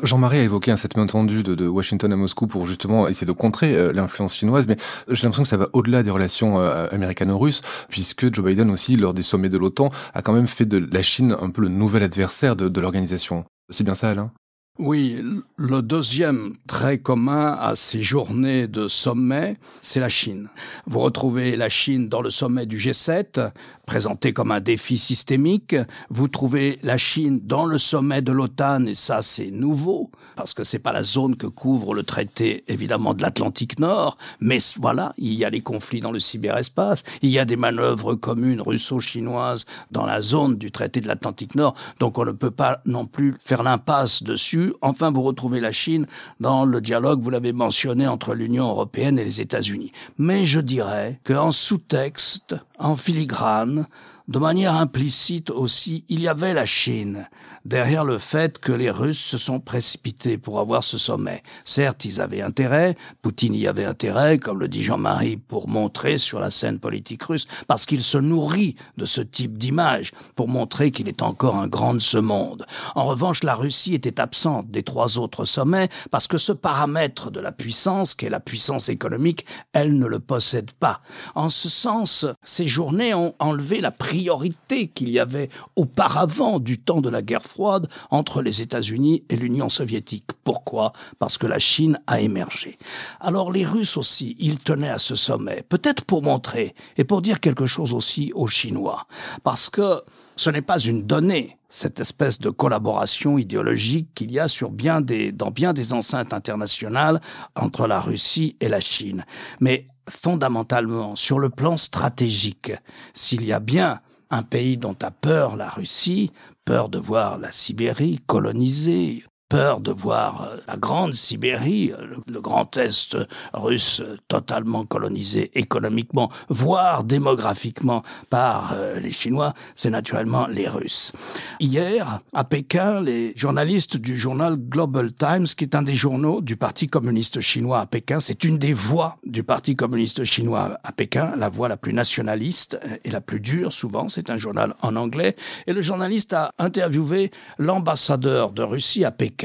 Jean-Marie 0.03 0.39
a 0.39 0.43
évoqué 0.43 0.71
un 0.71 0.77
cette 0.77 0.97
main 0.97 1.07
tendue 1.07 1.43
de, 1.43 1.67
Washington 1.67 2.13
à 2.13 2.17
Moscou 2.17 2.47
pour 2.47 2.67
justement 2.67 3.09
essayer 3.09 3.27
de 3.27 3.33
contrer 3.33 3.75
euh, 3.77 3.93
l'influence 3.93 4.35
chinoise, 4.35 4.69
mais 4.69 4.77
j'ai 5.09 5.25
l'impression 5.25 5.43
que 5.43 5.49
ça 5.49 5.57
va 5.57 5.69
au-delà 5.73 6.03
des 6.03 6.11
relations 6.11 6.61
euh, 6.61 6.87
américano-russes, 6.93 7.63
puisque 7.89 8.33
Joe 8.33 8.45
Biden 8.45 8.71
aussi, 8.71 8.97
lors 8.97 9.15
des 9.15 9.23
sommets 9.23 9.49
de 9.49 9.59
l'OTAN, 9.59 9.91
a 10.15 10.23
quand 10.23 10.33
même 10.33 10.47
fait 10.47 10.67
de 10.67 10.79
la 10.93 11.03
Chine 11.03 11.37
un 11.41 11.51
peu 11.51 11.63
le 11.63 11.69
nouvel 11.69 12.03
adversaire 12.03 12.57
de, 12.57 12.69
de 12.69 12.81
l'organisation. 12.81 13.45
C'est 13.69 13.85
bien 13.85 13.95
ça, 13.95 14.11
Alain? 14.11 14.33
Oui, 14.81 15.23
le 15.57 15.83
deuxième 15.83 16.55
trait 16.67 16.97
commun 16.97 17.55
à 17.61 17.77
ces 17.77 18.03
journées 18.03 18.67
de 18.67 18.89
sommet, 18.89 19.59
c'est 19.83 20.01
la 20.01 20.09
Chine. 20.09 20.49
Vous 20.87 21.01
retrouvez 21.01 21.55
la 21.55 21.69
Chine 21.69 22.09
dans 22.09 22.23
le 22.23 22.31
sommet 22.31 22.65
du 22.65 22.79
G7, 22.79 23.51
présenté 23.85 24.33
comme 24.33 24.53
un 24.53 24.61
défi 24.61 24.97
systémique. 24.97 25.77
Vous 26.09 26.29
trouvez 26.29 26.79
la 26.83 26.97
Chine 26.97 27.41
dans 27.43 27.67
le 27.67 27.77
sommet 27.77 28.23
de 28.23 28.33
l'OTAN, 28.33 28.87
et 28.87 28.95
ça 28.95 29.21
c'est 29.21 29.51
nouveau, 29.51 30.11
parce 30.35 30.55
que 30.55 30.65
c'est 30.65 30.79
pas 30.79 30.95
la 30.95 31.03
zone 31.03 31.37
que 31.37 31.47
couvre 31.47 31.93
le 31.93 32.03
traité 32.03 32.65
évidemment 32.67 33.13
de 33.13 33.21
l'Atlantique 33.21 33.79
Nord, 33.79 34.17
mais 34.41 34.61
voilà, 34.79 35.13
il 35.19 35.35
y 35.35 35.45
a 35.45 35.51
les 35.51 35.61
conflits 35.61 36.01
dans 36.01 36.13
le 36.13 36.21
cyberespace, 36.21 37.03
il 37.21 37.29
y 37.29 37.39
a 37.39 37.45
des 37.45 37.57
manœuvres 37.57 38.15
communes 38.15 38.63
russo-chinoises 38.63 39.67
dans 39.91 40.07
la 40.07 40.23
zone 40.23 40.57
du 40.57 40.73
traité 40.73 41.03
de 41.03 41.09
l'Atlantique 41.09 41.55
Nord, 41.55 41.75
donc 41.99 42.17
on 42.17 42.25
ne 42.25 42.33
peut 42.33 42.51
pas 42.51 42.81
non 42.87 43.05
plus 43.05 43.37
faire 43.41 43.63
l'impasse 43.63 44.23
dessus 44.23 44.70
Enfin, 44.81 45.11
vous 45.11 45.23
retrouvez 45.23 45.61
la 45.61 45.73
Chine 45.73 46.07
dans 46.41 46.65
le 46.65 46.81
dialogue, 46.81 47.23
vous 47.23 47.31
l'avez 47.31 47.53
mentionné, 47.53 48.07
entre 48.07 48.35
l'Union 48.35 48.69
européenne 48.69 49.19
et 49.19 49.25
les 49.25 49.41
États-Unis. 49.41 49.93
Mais 50.19 50.45
je 50.45 50.61
dirais 50.61 51.21
qu'en 51.25 51.53
sous-texte, 51.53 52.57
en 52.79 52.97
filigrane, 52.97 53.87
de 54.29 54.39
manière 54.39 54.77
implicite 54.77 55.51
aussi, 55.51 56.05
il 56.09 56.21
y 56.21 56.29
avait 56.29 56.55
la 56.55 56.67
Chine 56.67 57.29
derrière 57.65 58.05
le 58.05 58.19
fait 58.19 58.59
que 58.59 58.73
les 58.73 58.91
Russes 58.91 59.21
se 59.21 59.39
sont 59.39 59.61
précipités 59.61 60.39
pour 60.39 60.61
avoir 60.61 60.85
ce 60.85 60.99
sommet. 60.99 61.43
Certes, 61.65 62.05
ils 62.05 62.21
avaient 62.21 62.41
intérêt, 62.41 62.97
Poutine 63.23 63.55
y 63.55 63.67
avait 63.67 63.85
intérêt, 63.85 64.39
comme 64.39 64.61
le 64.61 64.69
dit 64.69 64.83
Jean-Marie, 64.83 65.37
pour 65.37 65.69
montrer 65.69 66.19
sur 66.19 66.41
la 66.41 66.51
scène 66.51 66.79
politique 66.79 67.23
russe, 67.23 67.47
parce 67.67 67.87
qu'il 67.87 68.03
se 68.03 68.19
nourrit 68.19 68.77
de 68.97 69.05
ce 69.05 69.21
type 69.21 69.59
d'image, 69.59 70.13
pour 70.37 70.49
montrer 70.49 70.91
qu'il 70.91 71.09
est 71.09 71.23
encore 71.23 71.57
un 71.57 71.69
grand 71.69 71.95
de 71.95 72.01
ce 72.01 72.19
monde. 72.19 72.67
En 72.95 73.05
revanche, 73.05 73.43
la 73.43 73.55
Russie 73.55 73.95
était 73.95 74.21
absente 74.21 74.71
des 74.71 74.83
trois 74.83 75.19
autres 75.19 75.45
sommets, 75.45 75.89
parce 76.11 76.29
que 76.29 76.39
ce 76.39 76.53
paramètre 76.53 77.31
de 77.31 77.41
la 77.41 77.53
puissance, 77.53 78.15
qui 78.15 78.27
est 78.27 78.31
la 78.31 78.41
puissance 78.41 78.89
économique, 78.89 79.47
elle 79.73 79.99
ne 79.99 80.07
le 80.07 80.21
possède 80.21 80.73
pas. 80.73 81.01
En 81.35 81.51
ce 81.51 81.69
sens, 81.69 82.27
ces 82.43 82.67
journées 82.67 83.15
ont 83.15 83.35
enlevé 83.39 83.81
la 83.81 83.91
priorité 83.91 84.89
qu'il 84.89 85.11
y 85.11 85.19
avait 85.19 85.51
auparavant 85.77 86.59
du 86.59 86.79
temps 86.79 87.01
de 87.01 87.11
la 87.11 87.23
guerre 87.23 87.43
froide 87.51 87.89
entre 88.11 88.43
les 88.43 88.63
États-Unis 88.63 89.25
et 89.29 89.37
l'Union 89.37 89.69
soviétique. 89.69 90.31
Pourquoi? 90.45 90.93
Parce 91.19 91.37
que 91.37 91.47
la 91.47 91.59
Chine 91.59 91.99
a 92.07 92.21
émergé. 92.21 92.79
Alors 93.21 93.51
les 93.51 93.65
Russes 93.65 93.97
aussi, 93.97 94.37
ils 94.39 94.61
tenaient 94.61 94.91
à 94.91 94.99
ce 94.99 95.17
sommet, 95.17 95.65
peut-être 95.69 96.05
pour 96.05 96.23
montrer 96.23 96.75
et 96.97 97.05
pour 97.05 97.23
dire 97.23 97.41
quelque 97.41 97.67
chose 97.67 97.93
aussi 97.93 98.33
aux 98.35 98.47
Chinois, 98.47 99.07
parce 99.43 99.69
que 99.69 100.03
ce 100.37 100.51
n'est 100.51 100.63
pas 100.63 100.79
une 100.79 101.03
donnée 101.03 101.57
cette 101.73 102.01
espèce 102.01 102.41
de 102.41 102.51
collaboration 102.51 103.39
idéologique 103.39 104.09
qu'il 104.15 104.33
y 104.33 104.41
a 104.41 104.49
sur 104.49 104.71
bien 104.71 105.01
des, 105.01 105.31
dans 105.31 105.53
bien 105.53 105.73
des 105.73 105.93
enceintes 105.93 106.33
internationales 106.35 107.21
entre 107.55 107.87
la 107.87 108.01
Russie 108.01 108.57
et 108.61 108.69
la 108.69 108.81
Chine. 108.81 109.25
Mais 109.61 109.87
fondamentalement, 110.09 111.15
sur 111.15 111.39
le 111.39 111.49
plan 111.49 111.77
stratégique, 111.77 112.73
s'il 113.15 113.45
y 113.45 113.53
a 113.53 113.61
bien 113.61 114.01
un 114.31 114.43
pays 114.43 114.77
dont 114.77 114.97
a 115.03 115.11
peur 115.11 115.57
la 115.57 115.69
Russie, 115.69 116.33
peur 116.71 116.89
de 116.89 117.01
voir 117.01 117.37
la 117.37 117.51
Sibérie 117.51 118.21
colonisée, 118.29 119.25
peur 119.51 119.81
de 119.81 119.91
voir 119.91 120.45
euh, 120.45 120.57
la 120.69 120.77
grande 120.77 121.13
Sibérie, 121.13 121.93
euh, 121.93 122.17
le, 122.27 122.41
grand 122.41 122.77
Est 122.77 123.17
russe 123.53 124.01
totalement 124.29 124.87
colonisé 124.87 125.51
économiquement, 125.59 126.31
voire 126.49 127.03
démographiquement 127.03 128.03
par 128.31 128.73
euh, 128.73 129.01
les 129.01 129.11
Chinois, 129.11 129.53
c'est 129.75 129.91
naturellement 129.91 130.47
les 130.47 130.69
Russes. 130.69 131.13
Hier, 131.59 132.21
à 132.33 132.45
Pékin, 132.45 133.01
les 133.01 133.33
journalistes 133.37 133.97
du 133.97 134.17
journal 134.17 134.55
Global 134.57 135.13
Times, 135.13 135.47
qui 135.47 135.65
est 135.65 135.75
un 135.75 135.83
des 135.83 135.95
journaux 135.95 136.41
du 136.41 136.57
Parti 136.57 136.87
communiste 136.87 137.41
chinois 137.41 137.81
à 137.81 137.87
Pékin, 137.87 138.21
c'est 138.21 138.45
une 138.45 138.57
des 138.57 138.73
voix 138.73 139.19
du 139.27 139.43
Parti 139.43 139.75
communiste 139.75 140.23
chinois 140.23 140.79
à 140.85 140.93
Pékin, 140.93 141.35
la 141.37 141.49
voix 141.49 141.67
la 141.67 141.77
plus 141.77 141.93
nationaliste 141.93 142.79
et 143.05 143.11
la 143.11 143.21
plus 143.21 143.41
dure 143.41 143.73
souvent, 143.73 144.09
c'est 144.09 144.31
un 144.31 144.37
journal 144.37 144.75
en 144.81 144.95
anglais, 144.95 145.35
et 145.67 145.73
le 145.73 145.83
journaliste 145.83 146.35
a 146.35 146.53
interviewé 146.59 147.33
l'ambassadeur 147.59 148.53
de 148.53 148.63
Russie 148.63 149.05
à 149.05 149.11
Pékin 149.11 149.40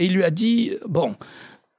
et 0.00 0.06
il 0.06 0.14
lui 0.14 0.24
a 0.24 0.30
dit, 0.30 0.72
bon, 0.88 1.14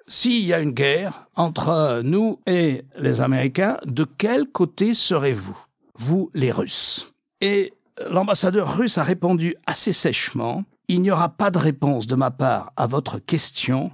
s'il 0.07 0.45
y 0.45 0.53
a 0.53 0.59
une 0.59 0.71
guerre 0.71 1.25
entre 1.35 2.01
nous 2.03 2.39
et 2.45 2.83
les 2.99 3.19
Américains, 3.19 3.77
de 3.85 4.05
quel 4.05 4.45
côté 4.45 4.93
serez-vous 4.93 5.57
Vous, 5.95 6.29
les 6.35 6.51
Russes? 6.51 7.13
Et 7.41 7.73
l'ambassadeur 8.07 8.77
russe 8.77 8.99
a 8.99 9.03
répondu 9.03 9.55
assez 9.65 9.91
sèchement, 9.91 10.63
il 10.87 11.01
n'y 11.01 11.09
aura 11.09 11.29
pas 11.29 11.49
de 11.49 11.57
réponse 11.57 12.05
de 12.05 12.13
ma 12.13 12.29
part 12.29 12.71
à 12.77 12.85
votre 12.85 13.17
question 13.17 13.91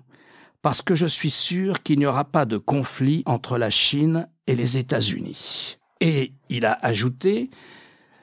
parce 0.62 0.81
que 0.81 0.96
je 0.96 1.05
suis 1.05 1.29
sûr 1.29 1.81
qu'il 1.81 2.00
n'y 2.00 2.05
aura 2.05 2.25
pas 2.25 2.43
de 2.43 2.57
conflit 2.57 3.24
entre 3.27 3.57
la 3.57 3.69
Chine 3.69 4.27
et 4.46 4.55
les 4.55 4.77
États-Unis. 4.77 5.77
Et 6.01 6.34
il 6.50 6.65
a 6.65 6.77
ajouté, 6.81 7.50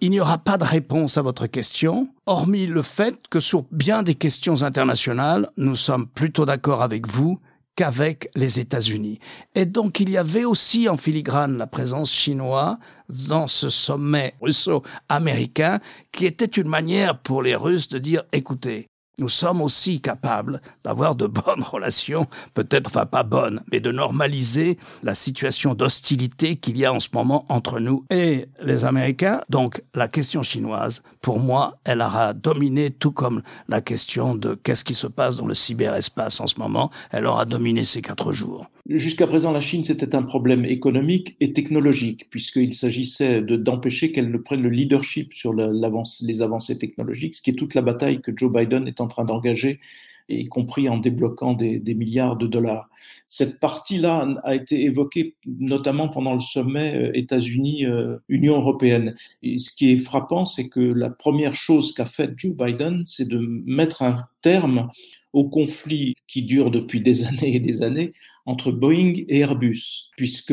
il 0.05 0.11
n'y 0.11 0.21
aura 0.21 0.37
pas 0.37 0.59
de 0.59 0.65
réponse 0.65 1.17
à 1.17 1.23
votre 1.23 1.47
question, 1.47 2.09
hormis 2.27 2.67
le 2.67 2.83
fait 2.83 3.27
que 3.31 3.41
sur 3.41 3.65
bien 3.71 4.03
des 4.03 4.15
questions 4.15 4.63
internationales, 4.63 5.51
nous 5.57 5.77
sommes 5.77 6.07
plutôt 6.07 6.45
d'accord 6.45 6.83
avec 6.83 7.09
vous 7.09 7.41
qu'avec 7.75 8.29
les 8.35 8.61
États-Unis. 8.61 9.19
Et 9.55 9.65
donc 9.65 10.01
il 10.01 10.11
y 10.11 10.19
avait 10.19 10.45
aussi 10.45 10.91
en 10.91 10.99
filigrane 10.99 11.57
la 11.57 11.67
présence 11.67 12.13
chinoise 12.13 12.77
dans 13.09 13.47
ce 13.47 13.71
sommet 13.71 14.35
russo-américain 14.43 15.81
qui 16.13 16.27
était 16.27 16.45
une 16.45 16.69
manière 16.69 17.19
pour 17.19 17.43
les 17.43 17.57
Russes 17.57 17.89
de 17.89 17.97
dire 17.97 18.25
écoutez, 18.31 18.89
nous 19.19 19.29
sommes 19.29 19.63
aussi 19.63 20.01
capables 20.01 20.61
d'avoir 20.85 21.15
de 21.15 21.27
bonnes 21.27 21.63
relations, 21.73 22.27
peut-être 22.55 22.89
enfin 22.89 23.07
pas 23.07 23.23
bonnes, 23.23 23.63
mais 23.71 23.81
de 23.81 23.93
normaliser 23.93 24.79
la 25.03 25.15
situation 25.15 25.75
d'hostilité 25.75 26.57
qu'il 26.57 26.79
y 26.79 26.85
a 26.85 26.93
en 26.93 27.01
ce 27.01 27.09
moment 27.13 27.45
entre 27.49 27.81
nous 27.81 28.05
et 28.11 28.47
les 28.63 28.85
Américains. 28.85 29.41
Donc 29.49 29.83
la 29.95 30.09
question 30.09 30.43
chinoise, 30.43 31.03
pour 31.21 31.39
moi, 31.39 31.79
elle 31.85 32.03
aura 32.03 32.33
dominé, 32.33 32.91
tout 32.91 33.13
comme 33.13 33.43
la 33.69 33.81
question 33.81 34.35
de 34.35 34.55
qu'est-ce 34.55 34.85
qui 34.85 34.95
se 34.95 35.07
passe 35.07 35.37
dans 35.37 35.47
le 35.47 35.55
cyberespace 35.55 36.41
en 36.41 36.47
ce 36.47 36.59
moment, 36.59 36.91
elle 37.11 37.27
aura 37.27 37.45
dominé 37.45 37.85
ces 37.85 38.03
quatre 38.03 38.33
jours. 38.33 38.67
Jusqu'à 38.87 39.27
présent, 39.27 39.51
la 39.51 39.63
Chine, 39.63 39.83
c'était 39.83 40.15
un 40.15 40.23
problème 40.23 40.67
économique 40.67 41.37
et 41.41 41.55
technologique, 41.55 42.29
puisqu'il 42.29 42.75
s'agissait 42.75 43.41
d'empêcher 43.41 44.13
qu'elle 44.13 44.31
ne 44.31 44.37
prenne 44.37 44.63
le 44.63 44.69
leadership 44.69 45.33
sur 45.33 45.55
les 45.55 46.43
avancées 46.43 46.77
technologiques, 46.77 47.37
ce 47.37 47.41
qui 47.41 47.51
est 47.51 47.55
toute 47.55 47.75
la 47.75 47.81
bataille 47.81 48.21
que 48.21 48.31
Joe 48.37 48.53
Biden 48.53 48.87
est 48.87 49.01
en 49.01 49.04
train 49.07 49.25
d'engager, 49.25 49.81
y 50.29 50.47
compris 50.47 50.89
en 50.89 50.99
débloquant 50.99 51.53
des, 51.53 51.95
milliards 51.95 52.37
de 52.37 52.47
dollars. 52.47 52.89
Cette 53.29 53.61
partie-là 53.61 54.27
a 54.45 54.55
été 54.55 54.85
évoquée 54.85 55.35
notamment 55.47 56.09
pendant 56.09 56.35
le 56.35 56.41
sommet 56.41 56.95
euh, 56.95 57.11
États-Unis-Union 57.15 58.57
européenne. 58.57 59.17
Et 59.43 59.59
ce 59.59 59.73
qui 59.73 59.93
est 59.93 59.99
frappant, 59.99 60.47
c'est 60.47 60.69
que 60.69 60.81
la 60.81 61.11
première 61.11 61.55
chose 61.55 61.93
qu'a 61.93 62.07
faite 62.07 62.33
Joe 62.37 62.57
Biden, 62.57 63.03
c'est 63.07 63.29
de 63.29 63.39
mettre 63.39 64.03
un 64.03 64.25
terme 64.41 64.91
au 65.33 65.49
conflit 65.49 66.15
qui 66.27 66.43
dure 66.43 66.71
depuis 66.71 67.01
des 67.01 67.25
années 67.27 67.57
et 67.57 67.61
des 67.61 67.83
années 67.83 68.13
entre 68.47 68.73
Boeing 68.73 69.25
et 69.29 69.41
Airbus, 69.41 70.11
puisque 70.17 70.53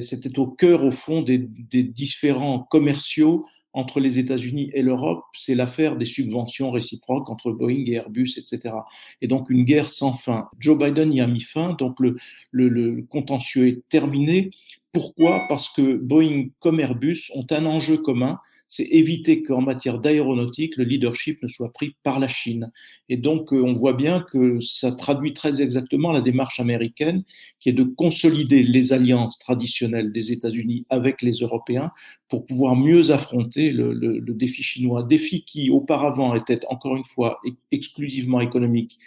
c'était 0.00 0.38
au 0.38 0.46
cœur, 0.46 0.84
au 0.84 0.92
fond, 0.92 1.22
des, 1.22 1.38
des 1.38 1.82
différents 1.82 2.60
commerciaux 2.60 3.46
entre 3.76 4.00
les 4.00 4.18
États-Unis 4.18 4.70
et 4.72 4.80
l'Europe, 4.80 5.22
c'est 5.34 5.54
l'affaire 5.54 5.96
des 5.96 6.06
subventions 6.06 6.70
réciproques 6.70 7.28
entre 7.28 7.52
Boeing 7.52 7.84
et 7.86 7.92
Airbus, 7.92 8.38
etc. 8.38 8.74
Et 9.20 9.28
donc 9.28 9.50
une 9.50 9.64
guerre 9.64 9.90
sans 9.90 10.14
fin. 10.14 10.48
Joe 10.58 10.78
Biden 10.78 11.12
y 11.12 11.20
a 11.20 11.26
mis 11.26 11.42
fin, 11.42 11.74
donc 11.74 11.96
le, 12.00 13.02
contentieux 13.10 13.68
est 13.68 13.88
terminé. 13.90 14.50
Pourquoi? 14.92 15.44
Parce 15.50 15.68
que 15.68 15.96
Boeing 15.96 16.48
comme 16.58 16.80
Airbus 16.80 17.30
ont 17.34 17.46
un 17.50 17.66
enjeu 17.66 17.98
commun, 17.98 18.40
c'est 18.68 18.84
éviter 18.84 19.42
qu'en 19.42 19.60
matière 19.60 19.98
d'aéronautique, 19.98 20.76
le 20.76 20.84
leadership 20.84 21.42
ne 21.42 21.48
soit 21.48 21.72
pris 21.72 21.94
par 22.02 22.18
la 22.18 22.28
Chine. 22.28 22.72
Et 23.08 23.16
donc, 23.16 23.52
euh, 23.52 23.62
on 23.62 23.72
voit 23.72 23.92
bien 23.92 24.20
que 24.20 24.60
ça 24.60 24.92
traduit 24.92 25.32
très 25.32 25.62
exactement 25.62 26.12
la 26.12 26.20
démarche 26.20 26.60
américaine, 26.60 27.22
qui 27.60 27.68
est 27.68 27.72
de 27.72 27.84
consolider 27.84 28.62
les 28.62 28.92
alliances 28.92 29.38
traditionnelles 29.38 30.12
des 30.12 30.32
États-Unis 30.32 30.86
avec 30.90 31.22
les 31.22 31.32
Européens 31.32 31.90
pour 32.28 32.44
pouvoir 32.44 32.76
mieux 32.76 33.10
affronter 33.12 33.70
le, 33.70 33.92
le 33.92 34.34
défi 34.34 34.62
chinois. 34.62 35.02
Défi 35.02 35.44
qui, 35.44 35.70
auparavant, 35.70 36.34
était 36.34 36.60
encore 36.68 36.96
une 36.96 37.04
fois 37.04 37.40
exclusivement 37.70 38.40
économique 38.40 38.98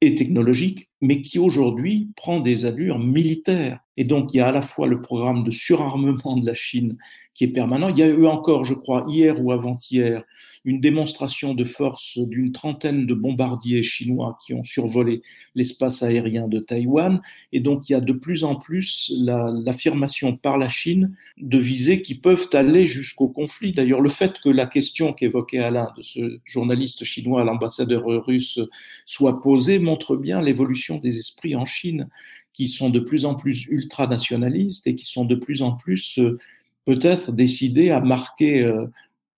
et 0.00 0.14
technologique, 0.14 0.88
mais 1.00 1.20
qui 1.20 1.38
aujourd'hui 1.38 2.10
prend 2.16 2.40
des 2.40 2.64
allures 2.64 2.98
militaires. 2.98 3.80
Et 3.96 4.04
donc, 4.04 4.34
il 4.34 4.38
y 4.38 4.40
a 4.40 4.48
à 4.48 4.52
la 4.52 4.62
fois 4.62 4.86
le 4.86 5.00
programme 5.00 5.44
de 5.44 5.50
surarmement 5.50 6.36
de 6.36 6.46
la 6.46 6.54
Chine 6.54 6.96
qui 7.36 7.44
est 7.44 7.48
permanent. 7.48 7.90
Il 7.90 7.98
y 7.98 8.02
a 8.02 8.06
eu 8.06 8.26
encore, 8.26 8.64
je 8.64 8.72
crois, 8.72 9.04
hier 9.08 9.44
ou 9.44 9.52
avant-hier, 9.52 10.24
une 10.64 10.80
démonstration 10.80 11.52
de 11.52 11.64
force 11.64 12.18
d'une 12.18 12.50
trentaine 12.50 13.06
de 13.06 13.12
bombardiers 13.12 13.82
chinois 13.82 14.38
qui 14.44 14.54
ont 14.54 14.64
survolé 14.64 15.20
l'espace 15.54 16.02
aérien 16.02 16.48
de 16.48 16.60
Taïwan. 16.60 17.20
Et 17.52 17.60
donc, 17.60 17.88
il 17.88 17.92
y 17.92 17.94
a 17.94 18.00
de 18.00 18.12
plus 18.14 18.44
en 18.44 18.56
plus 18.56 19.12
l'affirmation 19.18 20.34
par 20.34 20.56
la 20.56 20.68
Chine 20.68 21.14
de 21.36 21.58
visées 21.58 22.00
qui 22.00 22.14
peuvent 22.14 22.48
aller 22.54 22.86
jusqu'au 22.86 23.28
conflit. 23.28 23.74
D'ailleurs, 23.74 24.00
le 24.00 24.08
fait 24.08 24.40
que 24.40 24.48
la 24.48 24.64
question 24.64 25.12
qu'évoquait 25.12 25.58
Alain 25.58 25.92
de 25.96 26.02
ce 26.02 26.38
journaliste 26.46 27.04
chinois, 27.04 27.44
l'ambassadeur 27.44 28.04
russe, 28.24 28.60
soit 29.04 29.42
posée 29.42 29.78
montre 29.78 30.16
bien 30.16 30.40
l'évolution 30.40 30.85
des 30.94 31.18
esprits 31.18 31.56
en 31.56 31.64
Chine 31.64 32.08
qui 32.52 32.68
sont 32.68 32.88
de 32.88 33.00
plus 33.00 33.26
en 33.26 33.34
plus 33.34 33.66
ultranationalistes 33.66 34.86
et 34.86 34.94
qui 34.94 35.04
sont 35.04 35.24
de 35.24 35.34
plus 35.34 35.62
en 35.62 35.72
plus 35.72 36.18
euh, 36.18 36.38
peut-être 36.86 37.32
décidés 37.32 37.90
à 37.90 38.00
marquer 38.00 38.62
euh, 38.62 38.86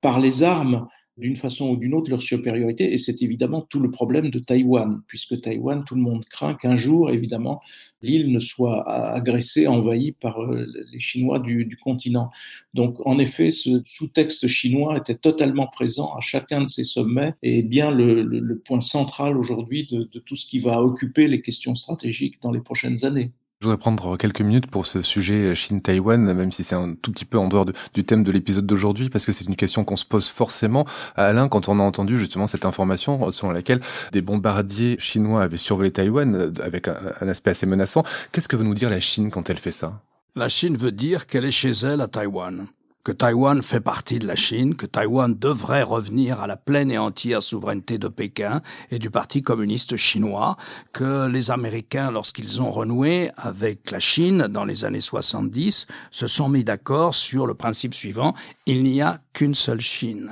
par 0.01 0.21
les 0.21 0.43
armes 0.43 0.87
d'une 1.19 1.37
façon 1.37 1.71
ou 1.71 1.77
d'une 1.77 1.95
autre 1.95 2.11
leur 2.11 2.23
supériorité. 2.23 2.93
Et 2.93 2.99
c'est 2.99 3.23
évidemment 3.23 3.61
tout 3.61 3.81
le 3.81 3.91
problème 3.91 4.31
de 4.31 4.39
Taïwan, 4.39 5.03
puisque 5.07 5.41
Taïwan, 5.41 5.85
tout 5.85 5.95
le 5.95 6.01
monde 6.01 6.25
craint 6.27 6.55
qu'un 6.55 6.77
jour, 6.77 7.11
évidemment, 7.11 7.61
l'île 8.03 8.33
ne 8.33 8.39
soit 8.39 8.89
agressée, 8.89 9.67
envahie 9.67 10.13
par 10.13 10.41
euh, 10.41 10.67
les 10.93 11.01
Chinois 11.01 11.41
du, 11.41 11.77
continent. 11.83 12.31
Donc, 12.75 13.05
en 13.05 13.19
effet, 13.19 13.51
ce 13.51 13.83
sous-texte 13.85 14.47
chinois 14.47 14.97
était 14.97 15.17
totalement 15.17 15.67
présent 15.67 16.15
à 16.15 16.21
chacun 16.21 16.63
de 16.63 16.69
ces 16.69 16.85
sommets 16.85 17.35
et 17.43 17.63
bien 17.63 17.91
le, 17.91 18.63
point 18.65 18.81
central 18.81 19.37
aujourd'hui 19.37 19.87
de 19.87 20.19
tout 20.21 20.37
ce 20.37 20.47
qui 20.47 20.59
va 20.59 20.83
occuper 20.83 21.27
les 21.27 21.41
questions 21.41 21.75
stratégiques 21.75 22.41
dans 22.43 22.51
les 22.51 22.61
prochaines 22.61 23.05
années. 23.05 23.33
Je 23.61 23.67
voudrais 23.67 23.79
prendre 23.79 24.17
quelques 24.17 24.41
minutes 24.41 24.69
pour 24.69 24.87
ce 24.87 25.03
sujet 25.03 25.53
Chine-Taïwan, 25.53 26.33
même 26.33 26.53
si 26.53 26.63
c'est 26.63 26.77
un 26.77 26.95
tout 26.95 27.11
petit 27.11 27.25
peu 27.25 27.39
en 27.39 27.49
dehors 27.49 27.67
du 27.93 28.05
thème 28.05 28.23
de 28.23 28.31
l'épisode 28.31 28.65
d'aujourd'hui, 28.65 29.11
parce 29.11 29.27
que 29.27 29.33
c'est 29.33 29.47
une 29.47 29.57
question 29.57 29.85
qu'on 29.85 29.97
se 29.97 30.05
pose 30.05 30.29
forcément. 30.29 30.87
Alain, 31.17 31.49
quand 31.49 31.69
on 31.69 31.81
a 31.81 31.83
entendu 31.83 32.17
justement 32.21 32.47
cette 32.47 32.65
information 32.65 33.33
selon 33.33 33.51
laquelle 33.51 33.81
des 34.13 34.23
bombardiers 34.23 34.95
chinois 35.01 35.43
avaient 35.43 35.57
survolé 35.57 35.91
Taïwan 35.91 36.37
euh, 36.37 36.53
avec 36.63 36.87
un 36.87 37.27
aspect 37.27 37.51
assez 37.51 37.67
menaçant, 37.67 38.05
qu'est-ce 38.31 38.47
que 38.47 38.55
veut 38.55 38.63
nous 38.63 38.75
dire 38.75 38.91
la 38.91 39.01
Chine 39.01 39.33
quand 39.33 39.51
elle 39.51 39.59
fait 39.59 39.73
ça? 39.73 40.03
La 40.37 40.49
Chine 40.49 40.77
veut 40.77 40.93
dire 40.93 41.27
qu'elle 41.27 41.45
est 41.45 41.51
chez 41.51 41.73
elle 41.73 42.01
à 42.01 42.07
Taïwan 42.07 42.69
que 43.09 43.13
Taïwan 43.15 43.63
fait 43.63 43.81
partie 43.81 44.19
de 44.19 44.27
la 44.27 44.37
Chine, 44.37 44.75
que 44.75 44.85
Taïwan 44.85 45.35
devrait 45.35 45.83
revenir 45.83 46.43
à 46.43 46.47
la 46.47 46.59
pleine 46.59 46.91
et 46.91 46.99
entière 46.99 47.43
souveraineté 47.43 47.97
de 47.97 48.09
Pékin 48.09 48.61
et 48.91 48.99
du 48.99 49.09
Parti 49.09 49.41
communiste 49.41 49.97
chinois, 49.97 50.59
que 50.93 51.27
les 51.27 51.51
Américains, 51.51 52.11
lorsqu'ils 52.11 52.61
ont 52.61 52.71
renoué 52.71 53.31
avec 53.39 53.91
la 53.93 53.99
Chine 53.99 54.47
dans 54.51 54.67
les 54.67 54.85
années 54.85 55.01
70, 55.01 55.87
se 56.11 56.27
sont 56.27 56.51
mis 56.51 56.65
d'accord 56.65 57.15
sur 57.15 57.47
le 57.47 57.55
principe 57.55 57.95
suivant, 57.95 58.35
il 58.67 58.83
n'y 58.83 59.01
a 59.01 59.23
qu'une 59.33 59.55
seule 59.55 59.81
Chine. 59.81 60.31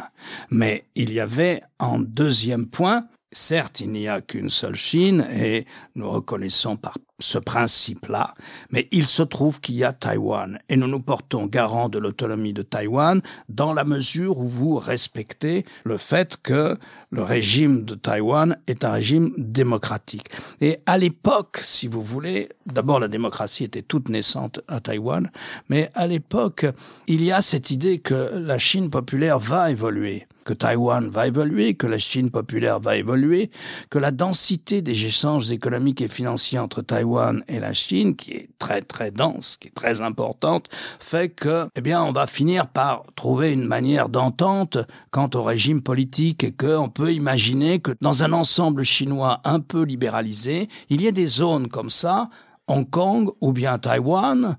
Mais 0.51 0.85
il 0.95 1.15
y 1.15 1.21
avait 1.21 1.63
en 1.79 1.99
deuxième 1.99 2.67
point 2.67 3.07
Certes, 3.33 3.81
il 3.81 3.91
n'y 3.91 4.07
a 4.07 4.21
qu'une 4.21 4.51
seule 4.51 4.77
Chine 4.77 5.27
et 5.31 5.67
nous 5.95 6.11
reconnaissons 6.11 6.77
par 6.77 6.95
ce 7.19 7.39
principe-là, 7.39 8.35
mais 8.71 8.89
il 8.93 9.07
se 9.07 9.23
trouve 9.23 9.61
qu'il 9.61 9.77
y 9.77 9.85
a 9.85 9.93
Taïwan 9.93 10.59
et 10.69 10.77
nous 10.77 10.87
nous 10.87 11.01
portons 11.01 11.47
garant 11.47 11.89
de 11.89 11.99
l'autonomie 11.99 12.53
de 12.53 12.63
Taïwan 12.63 13.23
dans 13.49 13.73
la 13.73 13.85
mesure 13.85 14.39
où 14.39 14.47
vous 14.47 14.77
respectez 14.77 15.65
le 15.85 15.97
fait 15.97 16.37
que 16.43 16.77
le 17.11 17.23
régime 17.23 17.85
de 17.85 17.95
Taïwan 17.95 18.59
est 18.67 18.85
un 18.85 18.93
régime 18.93 19.33
démocratique. 19.39 20.29
Et 20.61 20.79
à 20.85 20.99
l'époque, 20.99 21.61
si 21.63 21.89
vous 21.89 22.03
voulez, 22.03 22.51
d'abord 22.67 23.01
la 23.01 23.09
démocratie 23.09 23.65
était 23.65 23.83
toute 23.83 24.11
naissante 24.11 24.61
à 24.69 24.81
Taïwan, 24.81 25.31
mais 25.71 25.91
à 25.95 26.07
l'époque, 26.07 26.67
il 27.07 27.23
y 27.23 27.33
a 27.33 27.41
cette 27.41 27.71
idée 27.71 27.99
que 27.99 28.33
la 28.35 28.59
Chine 28.59 28.91
populaire 28.91 29.39
va 29.39 29.71
évoluer 29.71 30.27
que 30.47 30.55
Taïwan 30.55 31.09
va 31.09 31.27
évoluer, 31.27 31.75
que 31.75 31.89
la 31.89 31.99
Chine 31.99 32.31
populaire 32.31 32.79
va 32.79 32.97
évoluer, 32.97 33.51
que 33.91 33.99
la 33.99 34.13
densité 34.13 34.81
des 34.81 35.05
échanges 35.05 35.51
économiques 35.51 36.01
et 36.01 36.09
financiers 36.09 36.61
entre 36.61 36.83
Taïwan 36.83 37.43
et 37.49 37.59
la 37.59 37.73
Chine, 37.73 38.15
qui 38.17 38.33
est 38.33 38.49
très 38.59 38.81
très 38.81 39.11
dense, 39.11 39.57
qui 39.59 39.69
est 39.69 39.75
très 39.75 40.01
importante, 40.01 40.69
fait 41.01 41.29
que, 41.29 41.69
eh 41.75 41.81
bien, 41.81 42.03
on 42.03 42.13
va 42.13 42.27
finir 42.27 42.69
par 42.69 43.03
trouver 43.17 43.51
une 43.51 43.67
manière 43.67 44.09
d'entente 44.09 44.79
quant 45.11 45.29
au 45.35 45.43
régime 45.43 45.83
politique 45.83 46.45
et 46.45 46.53
qu'on 46.53 46.89
peut 46.89 47.13
imaginer 47.13 47.81
que 47.81 47.91
dans 48.01 48.23
un 48.23 48.33
ensemble 48.33 48.85
chinois 48.85 49.41
un 49.45 49.59
peu 49.61 49.83
libéralisé, 49.83 50.69
il 50.89 51.03
y 51.03 51.07
ait 51.09 51.13
des 51.13 51.27
zones 51.27 51.69
comme 51.69 51.91
ça, 51.91 52.31
Hong 52.69 52.89
Kong 52.89 53.31
ou 53.41 53.53
bien 53.53 53.79
Taïwan, 53.79 54.57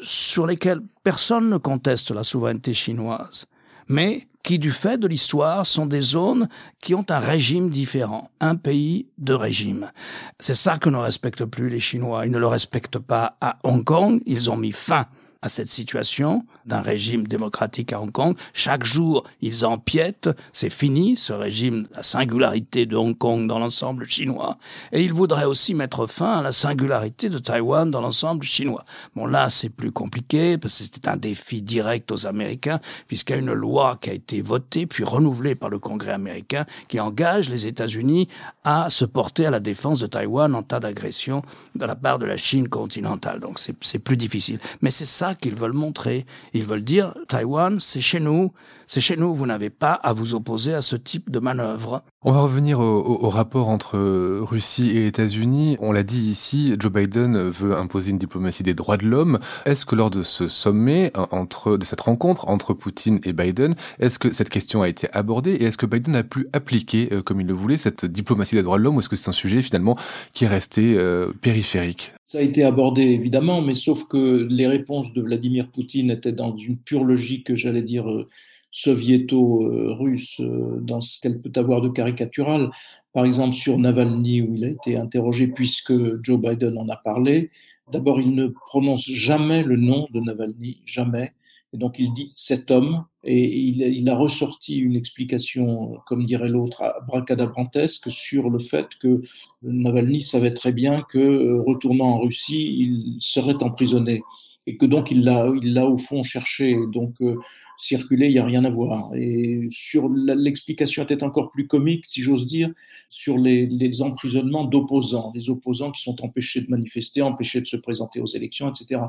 sur 0.00 0.46
lesquelles 0.46 0.82
personne 1.02 1.50
ne 1.50 1.56
conteste 1.56 2.12
la 2.12 2.22
souveraineté 2.22 2.74
chinoise, 2.74 3.46
mais 3.88 4.28
qui, 4.46 4.60
du 4.60 4.70
fait 4.70 4.96
de 4.96 5.08
l'histoire, 5.08 5.66
sont 5.66 5.86
des 5.86 6.00
zones 6.00 6.48
qui 6.80 6.94
ont 6.94 7.04
un 7.08 7.18
régime 7.18 7.68
différent, 7.68 8.30
un 8.38 8.54
pays 8.54 9.08
de 9.18 9.34
régime. 9.34 9.90
C'est 10.38 10.54
ça 10.54 10.78
que 10.78 10.88
ne 10.88 10.98
respectent 10.98 11.44
plus 11.44 11.68
les 11.68 11.80
Chinois. 11.80 12.26
Ils 12.26 12.30
ne 12.30 12.38
le 12.38 12.46
respectent 12.46 13.00
pas 13.00 13.36
à 13.40 13.58
Hong 13.64 13.82
Kong. 13.82 14.22
Ils 14.24 14.48
ont 14.48 14.56
mis 14.56 14.70
fin 14.70 15.06
à 15.42 15.48
cette 15.48 15.68
situation 15.68 16.46
d'un 16.66 16.80
régime 16.80 17.26
démocratique 17.26 17.92
à 17.92 18.00
Hong 18.00 18.12
Kong. 18.12 18.36
Chaque 18.52 18.84
jour, 18.84 19.24
ils 19.40 19.64
empiètent. 19.64 20.30
C'est 20.52 20.70
fini, 20.70 21.16
ce 21.16 21.32
régime, 21.32 21.86
la 21.94 22.02
singularité 22.02 22.86
de 22.86 22.96
Hong 22.96 23.16
Kong 23.16 23.46
dans 23.46 23.58
l'ensemble 23.58 24.06
chinois. 24.06 24.58
Et 24.92 25.04
ils 25.04 25.12
voudraient 25.12 25.44
aussi 25.44 25.74
mettre 25.74 26.06
fin 26.06 26.38
à 26.38 26.42
la 26.42 26.52
singularité 26.52 27.28
de 27.28 27.38
Taïwan 27.38 27.90
dans 27.90 28.00
l'ensemble 28.00 28.44
chinois. 28.44 28.84
Bon, 29.14 29.26
là, 29.26 29.48
c'est 29.48 29.70
plus 29.70 29.92
compliqué, 29.92 30.58
parce 30.58 30.78
que 30.78 30.84
c'était 30.84 31.08
un 31.08 31.16
défi 31.16 31.62
direct 31.62 32.10
aux 32.12 32.26
Américains, 32.26 32.80
puisqu'il 33.06 33.32
y 33.32 33.36
a 33.36 33.38
une 33.38 33.52
loi 33.52 33.98
qui 34.00 34.10
a 34.10 34.12
été 34.12 34.42
votée, 34.42 34.86
puis 34.86 35.04
renouvelée 35.04 35.54
par 35.54 35.68
le 35.68 35.78
Congrès 35.78 36.12
américain, 36.12 36.66
qui 36.88 37.00
engage 37.00 37.48
les 37.48 37.66
États-Unis 37.66 38.28
à 38.64 38.90
se 38.90 39.04
porter 39.04 39.46
à 39.46 39.50
la 39.50 39.60
défense 39.60 40.00
de 40.00 40.06
Taïwan 40.06 40.54
en 40.54 40.62
tas 40.62 40.80
d'agression 40.80 41.42
de 41.74 41.84
la 41.84 41.94
part 41.94 42.18
de 42.18 42.26
la 42.26 42.36
Chine 42.36 42.68
continentale. 42.68 43.40
Donc, 43.40 43.58
c'est 43.58 43.98
plus 43.98 44.16
difficile. 44.16 44.58
Mais 44.80 44.90
c'est 44.90 45.06
ça 45.06 45.34
qu'ils 45.34 45.54
veulent 45.54 45.72
montrer. 45.72 46.26
Ils 46.56 46.64
veulent 46.64 46.84
dire, 46.84 47.12
Taïwan, 47.28 47.80
c'est 47.80 48.00
chez 48.00 48.18
nous, 48.18 48.50
c'est 48.86 49.02
chez 49.02 49.16
nous, 49.16 49.34
vous 49.34 49.44
n'avez 49.44 49.68
pas 49.68 49.92
à 49.92 50.14
vous 50.14 50.32
opposer 50.32 50.72
à 50.72 50.80
ce 50.80 50.96
type 50.96 51.30
de 51.30 51.38
manœuvre. 51.38 52.02
On 52.22 52.32
va 52.32 52.40
revenir 52.40 52.80
au, 52.80 53.28
rapport 53.28 53.68
entre 53.68 53.98
Russie 54.40 54.88
et 54.96 55.06
États-Unis. 55.06 55.76
On 55.80 55.92
l'a 55.92 56.02
dit 56.02 56.22
ici, 56.22 56.74
Joe 56.78 56.90
Biden 56.90 57.50
veut 57.50 57.76
imposer 57.76 58.12
une 58.12 58.18
diplomatie 58.18 58.62
des 58.62 58.72
droits 58.72 58.96
de 58.96 59.06
l'homme. 59.06 59.38
Est-ce 59.66 59.84
que 59.84 59.94
lors 59.94 60.08
de 60.08 60.22
ce 60.22 60.48
sommet, 60.48 61.12
entre, 61.30 61.76
de 61.76 61.84
cette 61.84 62.00
rencontre 62.00 62.48
entre 62.48 62.72
Poutine 62.72 63.20
et 63.24 63.34
Biden, 63.34 63.74
est-ce 63.98 64.18
que 64.18 64.32
cette 64.32 64.48
question 64.48 64.80
a 64.80 64.88
été 64.88 65.12
abordée 65.12 65.52
et 65.52 65.64
est-ce 65.64 65.76
que 65.76 65.84
Biden 65.84 66.16
a 66.16 66.22
pu 66.22 66.48
appliquer, 66.54 67.10
euh, 67.12 67.22
comme 67.22 67.42
il 67.42 67.46
le 67.46 67.52
voulait, 67.52 67.76
cette 67.76 68.06
diplomatie 68.06 68.54
des 68.54 68.62
droits 68.62 68.78
de 68.78 68.84
l'homme 68.84 68.96
ou 68.96 69.00
est-ce 69.00 69.10
que 69.10 69.16
c'est 69.16 69.28
un 69.28 69.32
sujet 69.32 69.60
finalement 69.60 69.98
qui 70.32 70.44
est 70.44 70.48
resté 70.48 70.94
euh, 70.96 71.32
périphérique? 71.42 72.15
Ça 72.26 72.38
a 72.38 72.42
été 72.42 72.64
abordé 72.64 73.02
évidemment, 73.02 73.62
mais 73.62 73.74
sauf 73.74 74.04
que 74.08 74.46
les 74.50 74.66
réponses 74.66 75.12
de 75.12 75.22
Vladimir 75.22 75.70
Poutine 75.70 76.10
étaient 76.10 76.32
dans 76.32 76.56
une 76.56 76.76
pure 76.78 77.04
logique, 77.04 77.54
j'allais 77.54 77.82
dire, 77.82 78.10
euh, 78.10 78.28
soviéto-russe, 78.72 80.40
euh, 80.40 80.80
dans 80.80 81.00
ce 81.00 81.20
qu'elle 81.20 81.40
peut 81.40 81.52
avoir 81.58 81.80
de 81.80 81.88
caricatural. 81.88 82.70
Par 83.12 83.24
exemple, 83.24 83.54
sur 83.54 83.78
Navalny, 83.78 84.42
où 84.42 84.54
il 84.54 84.64
a 84.64 84.68
été 84.68 84.96
interrogé, 84.96 85.48
puisque 85.48 85.94
Joe 86.22 86.40
Biden 86.40 86.76
en 86.78 86.88
a 86.88 86.96
parlé. 86.96 87.50
D'abord, 87.92 88.20
il 88.20 88.34
ne 88.34 88.48
prononce 88.48 89.08
jamais 89.08 89.62
le 89.62 89.76
nom 89.76 90.08
de 90.10 90.20
Navalny, 90.20 90.82
jamais. 90.84 91.32
Et 91.76 91.78
donc 91.78 91.96
il 91.98 92.14
dit 92.14 92.30
cet 92.32 92.70
homme, 92.70 93.04
et 93.22 93.44
il, 93.44 94.08
a 94.08 94.14
ressorti 94.14 94.78
une 94.78 94.96
explication, 94.96 95.98
comme 96.06 96.24
dirait 96.24 96.48
l'autre, 96.48 96.82
bracadabrantesque 97.06 98.10
sur 98.10 98.48
le 98.48 98.58
fait 98.60 98.86
que 98.98 99.20
Navalny 99.62 100.22
savait 100.22 100.54
très 100.54 100.72
bien 100.72 101.02
que, 101.02 101.18
euh, 101.18 101.60
retournant 101.60 102.14
en 102.14 102.20
Russie, 102.20 102.78
il 102.78 103.16
serait 103.20 103.62
emprisonné. 103.62 104.22
Et 104.66 104.78
que 104.78 104.86
donc 104.86 105.10
il 105.10 105.22
l'a, 105.22 105.52
il 105.62 105.74
l'a 105.74 105.84
au 105.84 105.98
fond 105.98 106.22
cherché. 106.22 106.78
Donc 106.94 107.14
euh, 107.20 107.36
circuler, 107.78 108.26
il 108.26 108.32
n'y 108.32 108.38
a 108.38 108.44
rien 108.44 108.64
à 108.64 108.70
voir. 108.70 109.14
Et 109.14 109.68
sur 109.70 110.08
l'explication 110.08 111.02
était 111.04 111.22
encore 111.22 111.50
plus 111.50 111.66
comique, 111.66 112.06
si 112.06 112.22
j'ose 112.22 112.46
dire, 112.46 112.70
sur 113.10 113.38
les, 113.38 114.02
emprisonnements 114.02 114.64
d'opposants, 114.64 115.32
les 115.34 115.48
opposants 115.50 115.92
qui 115.92 116.02
sont 116.02 116.22
empêchés 116.22 116.60
de 116.60 116.70
manifester, 116.70 117.22
empêchés 117.22 117.60
de 117.60 117.66
se 117.66 117.76
présenter 117.76 118.20
aux 118.20 118.26
élections, 118.26 118.70
etc. 118.70 119.02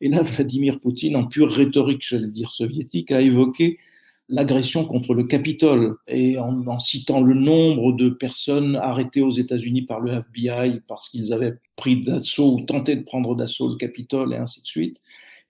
Et 0.00 0.08
là, 0.08 0.22
Vladimir 0.22 0.80
Poutine, 0.80 1.16
en 1.16 1.26
pure 1.26 1.50
rhétorique, 1.50 2.02
j'allais 2.06 2.28
dire 2.28 2.50
soviétique, 2.50 3.12
a 3.12 3.20
évoqué 3.20 3.78
l'agression 4.28 4.84
contre 4.84 5.14
le 5.14 5.24
Capitole 5.24 5.96
et 6.08 6.38
en, 6.38 6.66
en, 6.66 6.78
citant 6.78 7.20
le 7.20 7.34
nombre 7.34 7.92
de 7.92 8.08
personnes 8.08 8.76
arrêtées 8.76 9.20
aux 9.20 9.30
États-Unis 9.30 9.82
par 9.82 10.00
le 10.00 10.12
FBI 10.12 10.80
parce 10.88 11.08
qu'ils 11.08 11.32
avaient 11.32 11.54
pris 11.76 12.02
d'assaut 12.02 12.54
ou 12.54 12.60
tenté 12.62 12.96
de 12.96 13.02
prendre 13.02 13.34
d'assaut 13.34 13.68
le 13.68 13.76
Capitole 13.76 14.32
et 14.32 14.36
ainsi 14.36 14.62
de 14.62 14.66
suite 14.66 15.02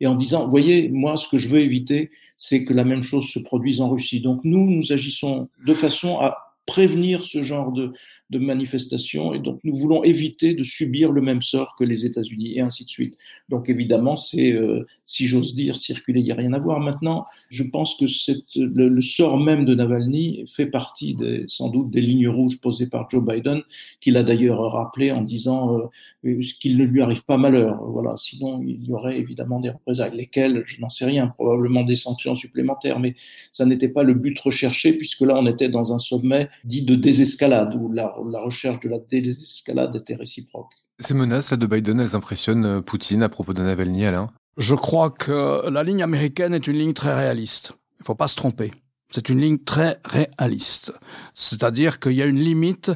et 0.03 0.07
en 0.09 0.17
disant, 0.17 0.49
voyez, 0.49 0.88
moi, 0.88 1.17
ce 1.17 1.29
que 1.29 1.38
je 1.38 1.49
veux 1.49 1.61
éviter, 1.61 2.11
c'est 2.37 2.65
que 2.65 2.75
la 2.75 2.83
même 2.83 3.03
chose 3.03 3.29
se 3.29 3.38
produise 3.38 3.81
en 3.81 3.88
Russie. 3.88 4.21
Donc 4.21 4.41
nous, 4.43 4.69
nous 4.69 4.93
agissons 4.93 5.49
de 5.65 5.75
façon 5.75 6.19
à 6.19 6.37
prévenir 6.67 7.25
ce 7.25 7.45
genre 7.45 7.71
de, 7.71 7.93
de 8.33 8.38
manifestations 8.38 9.35
et 9.35 9.38
donc 9.38 9.61
nous 9.62 9.77
voulons 9.77 10.03
éviter 10.03 10.55
de 10.55 10.64
subir 10.64 11.12
le 11.12 11.21
même 11.21 11.42
sort 11.42 11.77
que 11.77 11.85
les 11.85 12.07
États-Unis 12.07 12.57
et 12.57 12.61
ainsi 12.61 12.85
de 12.85 12.90
suite. 12.90 13.16
Donc 13.51 13.68
évidemment, 13.68 14.16
c'est, 14.16 14.53
euh, 14.53 14.87
si 15.05 15.27
j'ose 15.27 15.55
dire, 15.55 15.79
circuler, 15.79 16.21
il 16.21 16.25
n'y 16.25 16.33
a 16.33 16.35
rien 16.35 16.55
à 16.55 16.59
voir. 16.59 16.81
Maintenant, 16.81 17.27
je 17.51 17.62
pense 17.62 17.95
que 17.97 18.07
cette, 18.07 18.57
le, 18.57 19.01
sort 19.03 19.38
même 19.38 19.64
de 19.64 19.75
Navalny 19.75 20.45
fait 20.47 20.66
partie 20.66 21.14
des, 21.14 21.45
sans 21.47 21.68
doute 21.68 21.90
des 21.90 22.01
lignes 22.01 22.29
rouges 22.29 22.61
posées 22.61 22.87
par 22.87 23.09
Joe 23.11 23.25
Biden, 23.25 23.61
qu'il 24.01 24.16
a 24.16 24.23
d'ailleurs 24.23 24.73
rappelé 24.73 25.12
en 25.12 25.21
disant 25.21 25.90
euh, 26.25 26.40
qu'il 26.61 26.79
ne 26.79 26.85
lui 26.85 27.03
arrive 27.03 27.25
pas 27.25 27.37
malheur. 27.37 27.83
Voilà, 27.85 28.14
sinon 28.16 28.62
il 28.66 28.83
y 28.85 28.92
aurait 28.92 29.18
évidemment 29.18 29.61
des 29.61 29.71
représailles, 29.71 30.16
lesquelles, 30.16 30.62
je 30.66 30.81
n'en 30.81 30.88
sais 30.88 31.05
rien, 31.05 31.29
probablement 31.29 31.83
des 31.83 31.97
sanctions 31.97 32.35
supplémentaires, 32.35 32.99
mais 32.99 33.14
ça 33.53 33.66
n'était 33.66 33.88
pas 33.88 34.03
le 34.03 34.14
but 34.14 34.38
recherché 34.38 34.95
puisque 34.95 35.21
là 35.21 35.35
on 35.37 35.47
était 35.47 35.68
dans 35.68 35.92
un 35.92 35.99
sommet 35.99 36.49
dit 36.64 36.83
de 36.83 36.95
désescalade, 36.95 37.75
où 37.75 37.92
la, 37.92 38.14
recherche 38.23 38.81
de 38.81 38.89
la 38.89 38.99
désescalade 38.99 39.97
était 39.97 40.15
réciproque. 40.15 40.71
Ces 40.99 41.15
menaces 41.15 41.51
là, 41.51 41.57
de 41.57 41.67
Biden, 41.67 42.01
elles 42.01 42.15
impressionnent 42.15 42.65
euh, 42.65 42.81
Poutine 42.81 43.23
à 43.23 43.29
propos 43.29 43.53
de 43.53 43.63
Navalny, 43.63 44.05
Alain? 44.07 44.31
Je 44.57 44.75
crois 44.75 45.11
que 45.11 45.69
la 45.69 45.83
ligne 45.83 46.03
américaine 46.03 46.55
est 46.55 46.67
une 46.67 46.77
ligne 46.77 46.93
très 46.93 47.15
réaliste. 47.15 47.73
Il 47.99 48.03
ne 48.03 48.05
faut 48.05 48.15
pas 48.15 48.29
se 48.29 48.37
tromper. 48.37 48.73
C'est 49.11 49.29
une 49.29 49.41
ligne 49.41 49.59
très 49.59 49.99
réaliste. 50.05 50.93
C'est-à-dire 51.35 52.01
qu'il 52.01 52.13
y 52.13 52.23
a 52.23 52.27
une 52.27 52.39
limite 52.39 52.93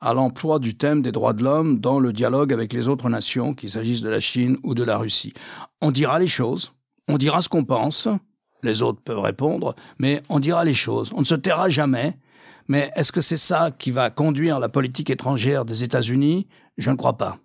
à 0.00 0.14
l'emploi 0.14 0.58
du 0.58 0.76
thème 0.76 1.02
des 1.02 1.12
droits 1.12 1.32
de 1.32 1.42
l'homme 1.42 1.80
dans 1.80 1.98
le 1.98 2.12
dialogue 2.12 2.52
avec 2.52 2.72
les 2.72 2.88
autres 2.88 3.08
nations, 3.08 3.54
qu'il 3.54 3.70
s'agisse 3.70 4.00
de 4.00 4.10
la 4.10 4.20
Chine 4.20 4.58
ou 4.62 4.74
de 4.74 4.82
la 4.82 4.98
Russie. 4.98 5.32
On 5.80 5.90
dira 5.90 6.18
les 6.18 6.28
choses, 6.28 6.72
on 7.08 7.18
dira 7.18 7.40
ce 7.40 7.48
qu'on 7.48 7.64
pense, 7.64 8.08
les 8.62 8.82
autres 8.82 9.00
peuvent 9.00 9.20
répondre, 9.20 9.74
mais 9.98 10.22
on 10.28 10.38
dira 10.38 10.64
les 10.64 10.74
choses, 10.74 11.10
on 11.14 11.20
ne 11.20 11.24
se 11.24 11.34
taira 11.34 11.68
jamais. 11.68 12.18
Mais 12.68 12.90
est-ce 12.96 13.12
que 13.12 13.20
c'est 13.20 13.36
ça 13.36 13.70
qui 13.70 13.90
va 13.90 14.10
conduire 14.10 14.58
la 14.58 14.68
politique 14.68 15.10
étrangère 15.10 15.64
des 15.64 15.84
États-Unis? 15.84 16.48
Je 16.78 16.90
ne 16.90 16.96
crois 16.96 17.16
pas. 17.16 17.38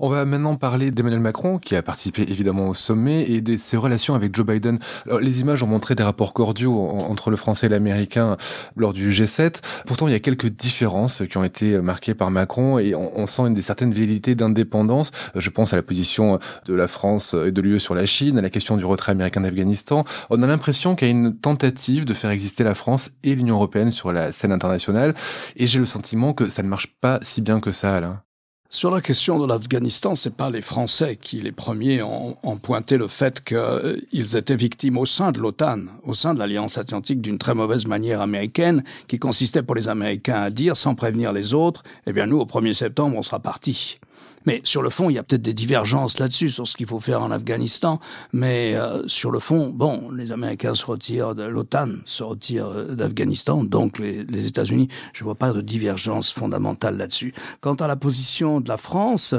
On 0.00 0.08
va 0.08 0.24
maintenant 0.24 0.54
parler 0.54 0.92
d'Emmanuel 0.92 1.18
Macron, 1.18 1.58
qui 1.58 1.74
a 1.74 1.82
participé 1.82 2.22
évidemment 2.22 2.68
au 2.68 2.74
sommet, 2.74 3.28
et 3.30 3.40
de 3.40 3.56
ses 3.56 3.76
relations 3.76 4.14
avec 4.14 4.32
Joe 4.32 4.46
Biden. 4.46 4.78
les 5.20 5.40
images 5.40 5.64
ont 5.64 5.66
montré 5.66 5.96
des 5.96 6.04
rapports 6.04 6.34
cordiaux 6.34 6.78
entre 6.80 7.30
le 7.30 7.36
français 7.36 7.66
et 7.66 7.68
l'américain 7.68 8.36
lors 8.76 8.92
du 8.92 9.10
G7. 9.10 9.56
Pourtant, 9.86 10.06
il 10.06 10.12
y 10.12 10.14
a 10.14 10.20
quelques 10.20 10.46
différences 10.46 11.24
qui 11.28 11.36
ont 11.36 11.42
été 11.42 11.80
marquées 11.80 12.14
par 12.14 12.30
Macron, 12.30 12.78
et 12.78 12.94
on, 12.94 13.26
sent 13.26 13.42
une 13.48 13.54
des 13.54 13.62
certaines 13.62 13.92
velléités 13.92 14.36
d'indépendance. 14.36 15.10
Je 15.34 15.50
pense 15.50 15.72
à 15.72 15.76
la 15.76 15.82
position 15.82 16.38
de 16.66 16.74
la 16.74 16.86
France 16.86 17.34
et 17.34 17.50
de 17.50 17.60
l'UE 17.60 17.80
sur 17.80 17.96
la 17.96 18.06
Chine, 18.06 18.38
à 18.38 18.42
la 18.42 18.50
question 18.50 18.76
du 18.76 18.84
retrait 18.84 19.10
américain 19.10 19.40
d'Afghanistan. 19.40 20.04
On 20.30 20.40
a 20.42 20.46
l'impression 20.46 20.94
qu'il 20.94 21.08
y 21.08 21.10
a 21.10 21.12
une 21.12 21.36
tentative 21.36 22.04
de 22.04 22.14
faire 22.14 22.30
exister 22.30 22.62
la 22.62 22.76
France 22.76 23.10
et 23.24 23.34
l'Union 23.34 23.56
européenne 23.56 23.90
sur 23.90 24.12
la 24.12 24.30
scène 24.30 24.52
internationale, 24.52 25.16
et 25.56 25.66
j'ai 25.66 25.80
le 25.80 25.86
sentiment 25.86 26.34
que 26.34 26.50
ça 26.50 26.62
ne 26.62 26.68
marche 26.68 26.94
pas 27.00 27.18
si 27.22 27.42
bien 27.42 27.58
que 27.58 27.72
ça, 27.72 27.96
Alain. 27.96 28.22
Sur 28.70 28.90
la 28.90 29.00
question 29.00 29.38
de 29.38 29.46
l'Afghanistan, 29.46 30.14
c'est 30.14 30.34
pas 30.34 30.50
les 30.50 30.60
Français 30.60 31.16
qui, 31.16 31.40
les 31.40 31.52
premiers, 31.52 32.02
ont, 32.02 32.58
pointé 32.62 32.98
le 32.98 33.08
fait 33.08 33.42
qu'ils 33.42 34.36
étaient 34.36 34.56
victimes 34.56 34.98
au 34.98 35.06
sein 35.06 35.32
de 35.32 35.38
l'OTAN, 35.38 35.86
au 36.02 36.12
sein 36.12 36.34
de 36.34 36.38
l'Alliance 36.38 36.76
Atlantique, 36.76 37.22
d'une 37.22 37.38
très 37.38 37.54
mauvaise 37.54 37.86
manière 37.86 38.20
américaine, 38.20 38.84
qui 39.06 39.18
consistait 39.18 39.62
pour 39.62 39.74
les 39.74 39.88
Américains 39.88 40.42
à 40.42 40.50
dire, 40.50 40.76
sans 40.76 40.94
prévenir 40.94 41.32
les 41.32 41.54
autres, 41.54 41.82
eh 42.06 42.12
bien 42.12 42.26
nous, 42.26 42.40
au 42.40 42.44
1er 42.44 42.74
septembre, 42.74 43.16
on 43.16 43.22
sera 43.22 43.40
partis. 43.40 44.00
Mais 44.48 44.62
sur 44.64 44.80
le 44.80 44.88
fond, 44.88 45.10
il 45.10 45.12
y 45.12 45.18
a 45.18 45.22
peut-être 45.22 45.42
des 45.42 45.52
divergences 45.52 46.18
là-dessus, 46.18 46.48
sur 46.48 46.66
ce 46.66 46.74
qu'il 46.74 46.86
faut 46.86 47.00
faire 47.00 47.22
en 47.22 47.30
Afghanistan. 47.30 48.00
Mais 48.32 48.74
euh, 48.76 49.06
sur 49.06 49.30
le 49.30 49.40
fond, 49.40 49.68
bon, 49.68 50.10
les 50.10 50.32
Américains 50.32 50.74
se 50.74 50.86
retirent 50.86 51.34
de 51.34 51.42
l'OTAN, 51.42 51.88
se 52.06 52.22
retirent 52.22 52.68
euh, 52.68 52.94
d'Afghanistan, 52.94 53.62
donc 53.62 53.98
les, 53.98 54.24
les 54.24 54.46
États-Unis, 54.46 54.88
je 55.12 55.22
ne 55.22 55.24
vois 55.24 55.34
pas 55.34 55.52
de 55.52 55.60
divergence 55.60 56.32
fondamentale 56.32 56.96
là-dessus. 56.96 57.34
Quant 57.60 57.74
à 57.74 57.86
la 57.86 57.96
position 57.96 58.62
de 58.62 58.70
la 58.70 58.78
France, 58.78 59.34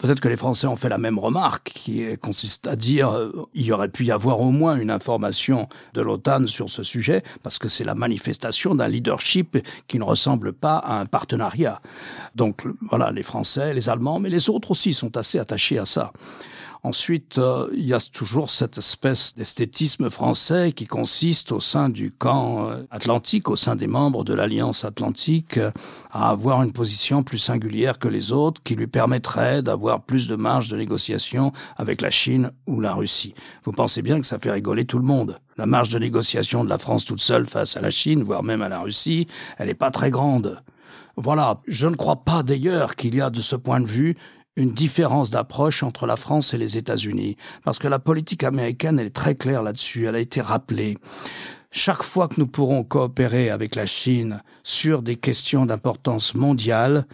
Peut-être 0.00 0.20
que 0.20 0.28
les 0.28 0.38
Français 0.38 0.66
ont 0.66 0.76
fait 0.76 0.88
la 0.88 0.96
même 0.96 1.18
remarque, 1.18 1.72
qui 1.74 2.16
consiste 2.16 2.66
à 2.66 2.74
dire 2.74 3.30
il 3.52 3.66
y 3.66 3.70
aurait 3.70 3.90
pu 3.90 4.06
y 4.06 4.10
avoir 4.10 4.40
au 4.40 4.50
moins 4.50 4.76
une 4.76 4.90
information 4.90 5.68
de 5.92 6.00
l'OTAN 6.00 6.46
sur 6.46 6.70
ce 6.70 6.82
sujet, 6.82 7.22
parce 7.42 7.58
que 7.58 7.68
c'est 7.68 7.84
la 7.84 7.94
manifestation 7.94 8.74
d'un 8.74 8.88
leadership 8.88 9.58
qui 9.88 9.98
ne 9.98 10.04
ressemble 10.04 10.54
pas 10.54 10.78
à 10.78 11.00
un 11.00 11.04
partenariat. 11.04 11.82
Donc 12.34 12.64
voilà, 12.88 13.10
les 13.10 13.22
Français, 13.22 13.74
les 13.74 13.90
Allemands, 13.90 14.20
mais 14.20 14.30
les 14.30 14.48
autres 14.48 14.70
aussi 14.70 14.94
sont 14.94 15.18
assez 15.18 15.38
attachés 15.38 15.78
à 15.78 15.84
ça. 15.84 16.12
Ensuite, 16.82 17.36
euh, 17.36 17.68
il 17.74 17.84
y 17.84 17.92
a 17.92 18.00
toujours 18.00 18.50
cette 18.50 18.78
espèce 18.78 19.34
d'esthétisme 19.34 20.08
français 20.08 20.72
qui 20.72 20.86
consiste 20.86 21.52
au 21.52 21.60
sein 21.60 21.90
du 21.90 22.10
camp 22.10 22.68
euh, 22.68 22.82
atlantique, 22.90 23.50
au 23.50 23.56
sein 23.56 23.76
des 23.76 23.86
membres 23.86 24.24
de 24.24 24.32
l'Alliance 24.32 24.86
atlantique, 24.86 25.58
euh, 25.58 25.70
à 26.10 26.30
avoir 26.30 26.62
une 26.62 26.72
position 26.72 27.22
plus 27.22 27.36
singulière 27.36 27.98
que 27.98 28.08
les 28.08 28.32
autres 28.32 28.62
qui 28.62 28.76
lui 28.76 28.86
permettrait 28.86 29.60
d'avoir 29.60 30.02
plus 30.02 30.26
de 30.26 30.36
marge 30.36 30.68
de 30.68 30.76
négociation 30.76 31.52
avec 31.76 32.00
la 32.00 32.10
Chine 32.10 32.50
ou 32.66 32.80
la 32.80 32.94
Russie. 32.94 33.34
Vous 33.64 33.72
pensez 33.72 34.00
bien 34.00 34.18
que 34.18 34.26
ça 34.26 34.38
fait 34.38 34.50
rigoler 34.50 34.86
tout 34.86 34.98
le 34.98 35.04
monde. 35.04 35.38
La 35.58 35.66
marge 35.66 35.90
de 35.90 35.98
négociation 35.98 36.64
de 36.64 36.70
la 36.70 36.78
France 36.78 37.04
toute 37.04 37.20
seule 37.20 37.46
face 37.46 37.76
à 37.76 37.82
la 37.82 37.90
Chine, 37.90 38.22
voire 38.22 38.42
même 38.42 38.62
à 38.62 38.70
la 38.70 38.80
Russie, 38.80 39.26
elle 39.58 39.66
n'est 39.66 39.74
pas 39.74 39.90
très 39.90 40.10
grande. 40.10 40.62
Voilà, 41.16 41.60
je 41.66 41.86
ne 41.86 41.96
crois 41.96 42.24
pas 42.24 42.42
d'ailleurs 42.42 42.96
qu'il 42.96 43.14
y 43.14 43.20
a 43.20 43.28
de 43.28 43.42
ce 43.42 43.56
point 43.56 43.80
de 43.80 43.86
vue 43.86 44.16
une 44.56 44.72
différence 44.72 45.30
d'approche 45.30 45.82
entre 45.82 46.06
la 46.06 46.16
France 46.16 46.54
et 46.54 46.58
les 46.58 46.76
États-Unis, 46.76 47.36
parce 47.64 47.78
que 47.78 47.88
la 47.88 47.98
politique 47.98 48.44
américaine 48.44 48.98
elle 48.98 49.06
est 49.06 49.10
très 49.10 49.34
claire 49.34 49.62
là-dessus, 49.62 50.06
elle 50.06 50.16
a 50.16 50.20
été 50.20 50.40
rappelée. 50.40 50.98
Chaque 51.72 52.02
fois 52.02 52.26
que 52.26 52.34
nous 52.38 52.48
pourrons 52.48 52.82
coopérer 52.82 53.48
avec 53.48 53.76
la 53.76 53.86
Chine 53.86 54.42
sur 54.64 55.02
des 55.02 55.16
questions 55.16 55.66
d'importance 55.66 56.34
mondiale, 56.34 57.06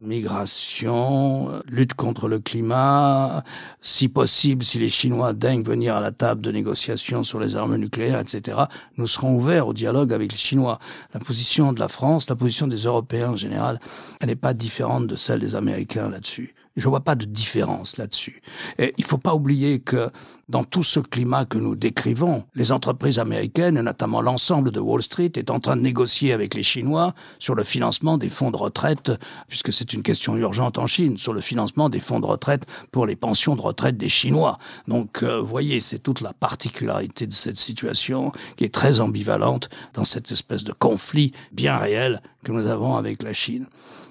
migration, 0.00 1.60
lutte 1.66 1.94
contre 1.94 2.28
le 2.28 2.38
climat, 2.38 3.42
si 3.80 4.08
possible, 4.08 4.62
si 4.62 4.78
les 4.78 4.88
Chinois 4.88 5.32
daignent 5.32 5.62
venir 5.62 5.96
à 5.96 6.00
la 6.00 6.12
table 6.12 6.40
de 6.40 6.52
négociation 6.52 7.22
sur 7.22 7.40
les 7.40 7.56
armes 7.56 7.76
nucléaires, 7.76 8.20
etc., 8.20 8.58
nous 8.96 9.06
serons 9.06 9.34
ouverts 9.34 9.68
au 9.68 9.72
dialogue 9.72 10.12
avec 10.12 10.32
les 10.32 10.38
Chinois. 10.38 10.78
La 11.14 11.20
position 11.20 11.72
de 11.72 11.80
la 11.80 11.88
France, 11.88 12.28
la 12.28 12.36
position 12.36 12.66
des 12.66 12.84
Européens 12.84 13.30
en 13.30 13.36
général, 13.36 13.80
elle 14.20 14.28
n'est 14.28 14.36
pas 14.36 14.54
différente 14.54 15.06
de 15.06 15.16
celle 15.16 15.40
des 15.40 15.54
Américains 15.54 16.08
là-dessus. 16.08 16.54
Je 16.76 16.88
vois 16.88 17.00
pas 17.00 17.14
de 17.14 17.24
différence 17.24 17.96
là-dessus. 17.96 18.42
Et 18.78 18.92
il 18.98 19.04
faut 19.04 19.16
pas 19.16 19.34
oublier 19.34 19.80
que 19.80 20.10
dans 20.48 20.62
tout 20.62 20.82
ce 20.82 21.00
climat 21.00 21.46
que 21.46 21.56
nous 21.56 21.74
décrivons, 21.74 22.44
les 22.54 22.70
entreprises 22.70 23.18
américaines, 23.18 23.78
et 23.78 23.82
notamment 23.82 24.20
l'ensemble 24.20 24.70
de 24.70 24.78
Wall 24.78 25.02
Street, 25.02 25.32
est 25.36 25.50
en 25.50 25.58
train 25.58 25.76
de 25.76 25.80
négocier 25.80 26.34
avec 26.34 26.54
les 26.54 26.62
Chinois 26.62 27.14
sur 27.38 27.54
le 27.54 27.64
financement 27.64 28.18
des 28.18 28.28
fonds 28.28 28.50
de 28.50 28.58
retraite, 28.58 29.10
puisque 29.48 29.72
c'est 29.72 29.94
une 29.94 30.02
question 30.02 30.36
urgente 30.36 30.76
en 30.76 30.86
Chine, 30.86 31.16
sur 31.16 31.32
le 31.32 31.40
financement 31.40 31.88
des 31.88 32.00
fonds 32.00 32.20
de 32.20 32.26
retraite 32.26 32.66
pour 32.92 33.06
les 33.06 33.16
pensions 33.16 33.56
de 33.56 33.62
retraite 33.62 33.96
des 33.96 34.10
Chinois. 34.10 34.58
Donc, 34.86 35.22
euh, 35.22 35.40
voyez, 35.40 35.80
c'est 35.80 35.98
toute 35.98 36.20
la 36.20 36.34
particularité 36.34 37.26
de 37.26 37.32
cette 37.32 37.56
situation 37.56 38.32
qui 38.56 38.64
est 38.64 38.74
très 38.74 39.00
ambivalente 39.00 39.70
dans 39.94 40.04
cette 40.04 40.30
espèce 40.30 40.62
de 40.62 40.72
conflit 40.72 41.32
bien 41.52 41.76
réel 41.78 42.20
que 42.44 42.52
nous 42.52 42.66
avons 42.66 42.96
avec 42.96 43.22
la 43.22 43.32
Chine. 43.32 43.66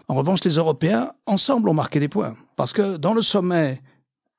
En 0.07 0.15
revanche, 0.15 0.43
les 0.43 0.55
Européens, 0.55 1.11
ensemble, 1.25 1.69
ont 1.69 1.73
marqué 1.73 1.99
des 1.99 2.09
points. 2.09 2.35
Parce 2.55 2.73
que 2.73 2.97
dans 2.97 3.13
le 3.13 3.21
sommet 3.21 3.81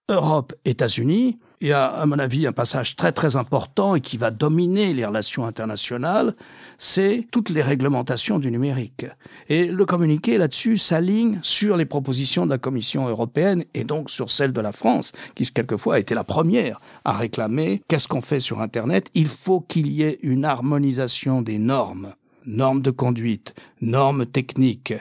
Europe-États-Unis, 0.09 1.39
il 1.61 1.69
y 1.69 1.73
a, 1.73 1.87
à 1.87 2.07
mon 2.07 2.19
avis, 2.19 2.47
un 2.47 2.53
passage 2.53 2.97
très 2.97 3.13
très 3.13 3.35
important 3.35 3.95
et 3.95 4.01
qui 4.01 4.19
va 4.19 4.31
dominer 4.31 4.93
les 4.93 5.05
relations 5.05 5.47
internationales, 5.47 6.35
c'est 6.79 7.27
toutes 7.33 7.49
les 7.49 7.63
réglementations 7.63 8.39
du 8.39 8.51
numérique. 8.51 9.07
Et 9.49 9.67
le 9.67 9.85
communiqué 9.85 10.39
là-dessus 10.39 10.77
s'aligne 10.77 11.41
sur 11.43 11.77
les 11.77 11.87
propositions 11.87 12.47
de 12.47 12.51
la 12.51 12.59
Commission 12.59 13.09
européenne 13.09 13.65
et 13.75 13.85
donc 13.85 14.11
sur 14.11 14.31
celles 14.31 14.53
de 14.53 14.61
la 14.61 14.73
France, 14.73 15.13
qui 15.35 15.45
quelquefois 15.51 15.97
a 15.97 15.99
été 15.99 16.15
la 16.15 16.25
première 16.25 16.79
à 17.05 17.15
réclamer 17.15 17.83
qu'est-ce 17.89 18.07
qu'on 18.07 18.21
fait 18.21 18.41
sur 18.41 18.61
Internet? 18.61 19.11
Il 19.15 19.29
faut 19.29 19.61
qu'il 19.61 19.89
y 19.89 20.03
ait 20.03 20.19
une 20.23 20.45
harmonisation 20.45 21.43
des 21.43 21.59
normes 21.59 22.15
normes 22.49 22.81
de 22.81 22.93
conduite, 22.93 23.55
normes 23.81 24.25
techniques, 24.25 24.95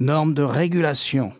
normes 0.00 0.34
de 0.34 0.42
régulation, 0.42 1.32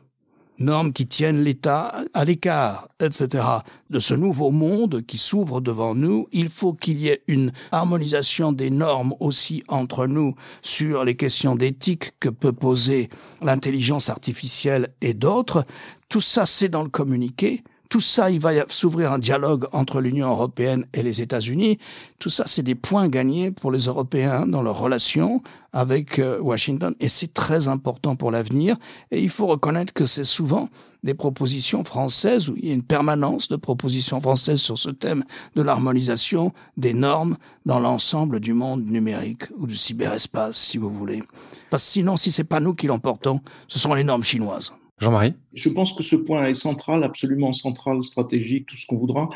normes 0.60 0.92
qui 0.92 1.06
tiennent 1.06 1.42
l'État 1.42 1.94
à 2.14 2.24
l'écart, 2.24 2.88
etc. 3.00 3.44
De 3.88 3.98
ce 3.98 4.14
nouveau 4.14 4.50
monde 4.50 5.02
qui 5.02 5.18
s'ouvre 5.18 5.60
devant 5.60 5.94
nous, 5.94 6.28
il 6.32 6.48
faut 6.48 6.72
qu'il 6.72 6.98
y 6.98 7.08
ait 7.08 7.22
une 7.26 7.52
harmonisation 7.72 8.52
des 8.52 8.70
normes 8.70 9.14
aussi 9.20 9.62
entre 9.68 10.06
nous 10.06 10.34
sur 10.62 11.04
les 11.04 11.16
questions 11.16 11.56
d'éthique 11.56 12.12
que 12.20 12.28
peut 12.28 12.52
poser 12.52 13.08
l'intelligence 13.42 14.08
artificielle 14.08 14.90
et 15.00 15.14
d'autres. 15.14 15.64
Tout 16.08 16.20
ça, 16.20 16.46
c'est 16.46 16.68
dans 16.68 16.82
le 16.82 16.90
communiqué. 16.90 17.62
Tout 17.90 17.98
ça, 17.98 18.30
il 18.30 18.38
va 18.38 18.52
s'ouvrir 18.68 19.10
un 19.10 19.18
dialogue 19.18 19.66
entre 19.72 20.00
l'Union 20.00 20.30
européenne 20.30 20.86
et 20.94 21.02
les 21.02 21.22
États-Unis. 21.22 21.78
Tout 22.20 22.30
ça, 22.30 22.44
c'est 22.46 22.62
des 22.62 22.76
points 22.76 23.08
gagnés 23.08 23.50
pour 23.50 23.72
les 23.72 23.86
Européens 23.86 24.46
dans 24.46 24.62
leurs 24.62 24.78
relations 24.78 25.42
avec 25.72 26.20
euh, 26.20 26.38
Washington. 26.38 26.94
Et 27.00 27.08
c'est 27.08 27.34
très 27.34 27.66
important 27.66 28.14
pour 28.14 28.30
l'avenir. 28.30 28.76
Et 29.10 29.20
il 29.20 29.28
faut 29.28 29.48
reconnaître 29.48 29.92
que 29.92 30.06
c'est 30.06 30.22
souvent 30.22 30.68
des 31.02 31.14
propositions 31.14 31.82
françaises, 31.82 32.48
où 32.48 32.54
il 32.56 32.68
y 32.68 32.70
a 32.70 32.74
une 32.74 32.84
permanence 32.84 33.48
de 33.48 33.56
propositions 33.56 34.20
françaises 34.20 34.60
sur 34.60 34.78
ce 34.78 34.90
thème 34.90 35.24
de 35.56 35.62
l'harmonisation 35.62 36.52
des 36.76 36.94
normes 36.94 37.38
dans 37.66 37.80
l'ensemble 37.80 38.38
du 38.38 38.52
monde 38.52 38.86
numérique 38.86 39.46
ou 39.58 39.66
du 39.66 39.74
cyberespace, 39.74 40.56
si 40.56 40.78
vous 40.78 40.90
voulez. 40.90 41.24
Parce 41.70 41.84
que 41.86 41.90
sinon, 41.90 42.16
si 42.16 42.30
c'est 42.30 42.44
pas 42.44 42.60
nous 42.60 42.74
qui 42.74 42.86
l'emportons, 42.86 43.40
ce 43.66 43.80
sont 43.80 43.94
les 43.94 44.04
normes 44.04 44.22
chinoises. 44.22 44.72
Jean-Marie 45.00 45.34
Je 45.54 45.68
pense 45.68 45.92
que 45.92 46.02
ce 46.02 46.16
point 46.16 46.46
est 46.46 46.54
central, 46.54 47.04
absolument 47.04 47.52
central, 47.52 48.04
stratégique, 48.04 48.66
tout 48.66 48.76
ce 48.76 48.86
qu'on 48.86 48.96
voudra, 48.96 49.30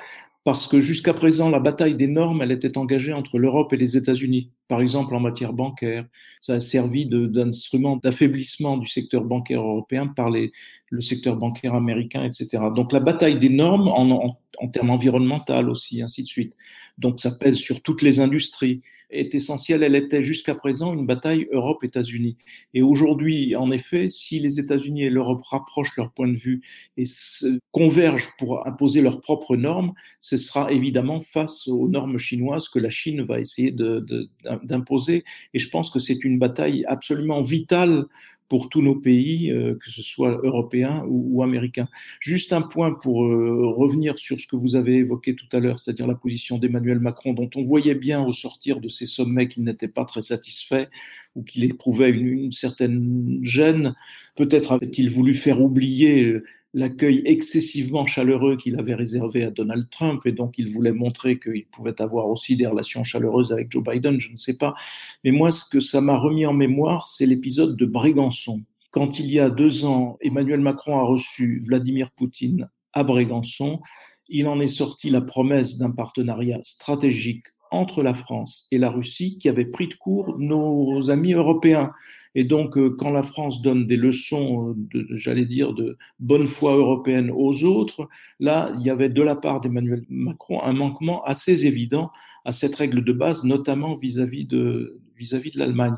parce 0.44 0.66
que 0.66 0.78
jusqu'à 0.78 1.14
présent, 1.14 1.48
la 1.48 1.58
bataille 1.58 1.94
des 1.94 2.06
normes, 2.06 2.42
elle 2.42 2.52
était 2.52 2.76
engagée 2.76 3.14
entre 3.14 3.38
l'Europe 3.38 3.72
et 3.72 3.78
les 3.78 3.96
États-Unis. 3.96 4.50
Par 4.68 4.82
exemple, 4.82 5.14
en 5.14 5.20
matière 5.20 5.54
bancaire, 5.54 6.04
ça 6.42 6.54
a 6.54 6.60
servi 6.60 7.06
d'instrument 7.06 7.96
d'affaiblissement 7.96 8.76
du 8.76 8.86
secteur 8.86 9.24
bancaire 9.24 9.62
européen 9.62 10.06
par 10.06 10.30
le 10.30 11.00
secteur 11.00 11.36
bancaire 11.36 11.74
américain, 11.74 12.24
etc. 12.24 12.64
Donc 12.76 12.92
la 12.92 13.00
bataille 13.00 13.38
des 13.38 13.48
normes 13.48 13.88
en, 13.88 14.10
en, 14.10 14.38
en 14.58 14.68
termes 14.68 14.90
environnementaux 14.90 15.68
aussi, 15.68 16.02
ainsi 16.02 16.22
de 16.22 16.28
suite. 16.28 16.54
Donc 16.98 17.20
ça 17.20 17.30
pèse 17.30 17.56
sur 17.56 17.82
toutes 17.82 18.02
les 18.02 18.20
industries 18.20 18.82
est 19.14 19.34
essentielle. 19.34 19.82
Elle 19.82 19.94
était 19.94 20.22
jusqu'à 20.22 20.54
présent 20.54 20.94
une 20.94 21.06
bataille 21.06 21.46
Europe-États-Unis. 21.52 22.36
Et 22.74 22.82
aujourd'hui, 22.82 23.56
en 23.56 23.70
effet, 23.70 24.08
si 24.08 24.38
les 24.40 24.60
États-Unis 24.60 25.04
et 25.04 25.10
l'Europe 25.10 25.42
rapprochent 25.44 25.96
leur 25.96 26.10
point 26.12 26.28
de 26.28 26.36
vue 26.36 26.62
et 26.96 27.04
convergent 27.70 28.30
pour 28.38 28.66
imposer 28.66 29.02
leurs 29.02 29.20
propres 29.20 29.56
normes, 29.56 29.92
ce 30.20 30.36
sera 30.36 30.72
évidemment 30.72 31.20
face 31.20 31.68
aux 31.68 31.88
normes 31.88 32.18
chinoises 32.18 32.68
que 32.68 32.78
la 32.78 32.90
Chine 32.90 33.22
va 33.22 33.40
essayer 33.40 33.74
d'imposer. 34.64 35.24
Et 35.54 35.58
je 35.58 35.68
pense 35.68 35.90
que 35.90 35.98
c'est 35.98 36.24
une 36.24 36.38
bataille 36.38 36.84
absolument 36.86 37.42
vitale 37.42 38.06
pour 38.48 38.68
tous 38.68 38.82
nos 38.82 38.94
pays, 38.94 39.50
euh, 39.50 39.76
que 39.82 39.90
ce 39.90 40.02
soit 40.02 40.40
européens 40.42 41.04
ou, 41.08 41.42
américains. 41.42 41.88
Juste 42.20 42.52
un 42.52 42.62
point 42.62 42.92
pour 42.92 43.24
euh, 43.24 43.72
revenir 43.76 44.18
sur 44.18 44.40
ce 44.40 44.46
que 44.46 44.56
vous 44.56 44.76
avez 44.76 44.96
évoqué 44.96 45.34
tout 45.34 45.48
à 45.52 45.60
l'heure, 45.60 45.80
c'est-à-dire 45.80 46.06
la 46.06 46.14
position 46.14 46.58
d'Emmanuel 46.58 47.00
Macron, 47.00 47.32
dont 47.32 47.50
on 47.54 47.62
voyait 47.62 47.94
bien 47.94 48.22
au 48.22 48.32
sortir 48.32 48.80
de 48.80 48.88
ces 48.88 49.06
sommets 49.06 49.48
qu'il 49.48 49.64
n'était 49.64 49.88
pas 49.88 50.04
très 50.04 50.22
satisfait 50.22 50.88
ou 51.34 51.42
qu'il 51.42 51.64
éprouvait 51.64 52.10
une, 52.10 52.28
une, 52.28 52.52
certaine 52.52 53.38
gêne. 53.42 53.94
Peut-être 54.36 54.72
avait-il 54.72 55.10
voulu 55.10 55.34
faire 55.34 55.60
oublier 55.60 56.24
euh, 56.24 56.44
l'accueil 56.74 57.22
excessivement 57.24 58.04
chaleureux 58.04 58.56
qu'il 58.56 58.78
avait 58.78 58.94
réservé 58.94 59.44
à 59.44 59.50
Donald 59.50 59.88
Trump 59.90 60.22
et 60.26 60.32
donc 60.32 60.54
il 60.58 60.70
voulait 60.70 60.92
montrer 60.92 61.38
qu'il 61.38 61.66
pouvait 61.66 62.00
avoir 62.02 62.26
aussi 62.28 62.56
des 62.56 62.66
relations 62.66 63.04
chaleureuses 63.04 63.52
avec 63.52 63.70
Joe 63.70 63.82
Biden, 63.82 64.20
je 64.20 64.32
ne 64.32 64.36
sais 64.36 64.56
pas. 64.56 64.74
Mais 65.22 65.30
moi, 65.30 65.50
ce 65.50 65.64
que 65.64 65.80
ça 65.80 66.00
m'a 66.00 66.18
remis 66.18 66.46
en 66.46 66.52
mémoire, 66.52 67.06
c'est 67.06 67.26
l'épisode 67.26 67.76
de 67.76 67.86
Brégançon. 67.86 68.62
Quand 68.90 69.18
il 69.18 69.26
y 69.26 69.40
a 69.40 69.50
deux 69.50 69.84
ans, 69.84 70.18
Emmanuel 70.20 70.60
Macron 70.60 70.98
a 70.98 71.04
reçu 71.04 71.62
Vladimir 71.64 72.10
Poutine 72.10 72.68
à 72.92 73.04
Brégançon, 73.04 73.80
il 74.28 74.46
en 74.46 74.60
est 74.60 74.68
sorti 74.68 75.10
la 75.10 75.20
promesse 75.20 75.78
d'un 75.78 75.90
partenariat 75.90 76.60
stratégique 76.62 77.46
entre 77.74 78.02
la 78.02 78.14
France 78.14 78.66
et 78.70 78.78
la 78.78 78.90
Russie 78.90 79.36
qui 79.38 79.48
avait 79.48 79.64
pris 79.64 79.88
de 79.88 79.94
court 79.94 80.36
nos 80.38 81.10
amis 81.10 81.32
européens. 81.32 81.90
Et 82.34 82.44
donc, 82.44 82.76
euh, 82.76 82.94
quand 82.98 83.10
la 83.10 83.22
France 83.22 83.62
donne 83.62 83.86
des 83.86 83.96
leçons, 83.96 84.76
euh, 84.94 85.06
j'allais 85.10 85.44
dire, 85.44 85.72
de 85.72 85.96
bonne 86.18 86.46
foi 86.46 86.74
européenne 86.74 87.30
aux 87.30 87.64
autres, 87.64 88.08
là, 88.40 88.72
il 88.76 88.82
y 88.82 88.90
avait 88.90 89.08
de 89.08 89.22
la 89.22 89.36
part 89.36 89.60
d'Emmanuel 89.60 90.04
Macron 90.08 90.60
un 90.62 90.72
manquement 90.72 91.22
assez 91.24 91.66
évident 91.66 92.10
à 92.44 92.52
cette 92.52 92.74
règle 92.74 93.04
de 93.04 93.12
base, 93.12 93.44
notamment 93.44 93.94
vis-à-vis 93.94 94.46
de, 94.46 95.00
vis-à-vis 95.16 95.52
de 95.52 95.58
l'Allemagne. 95.58 95.94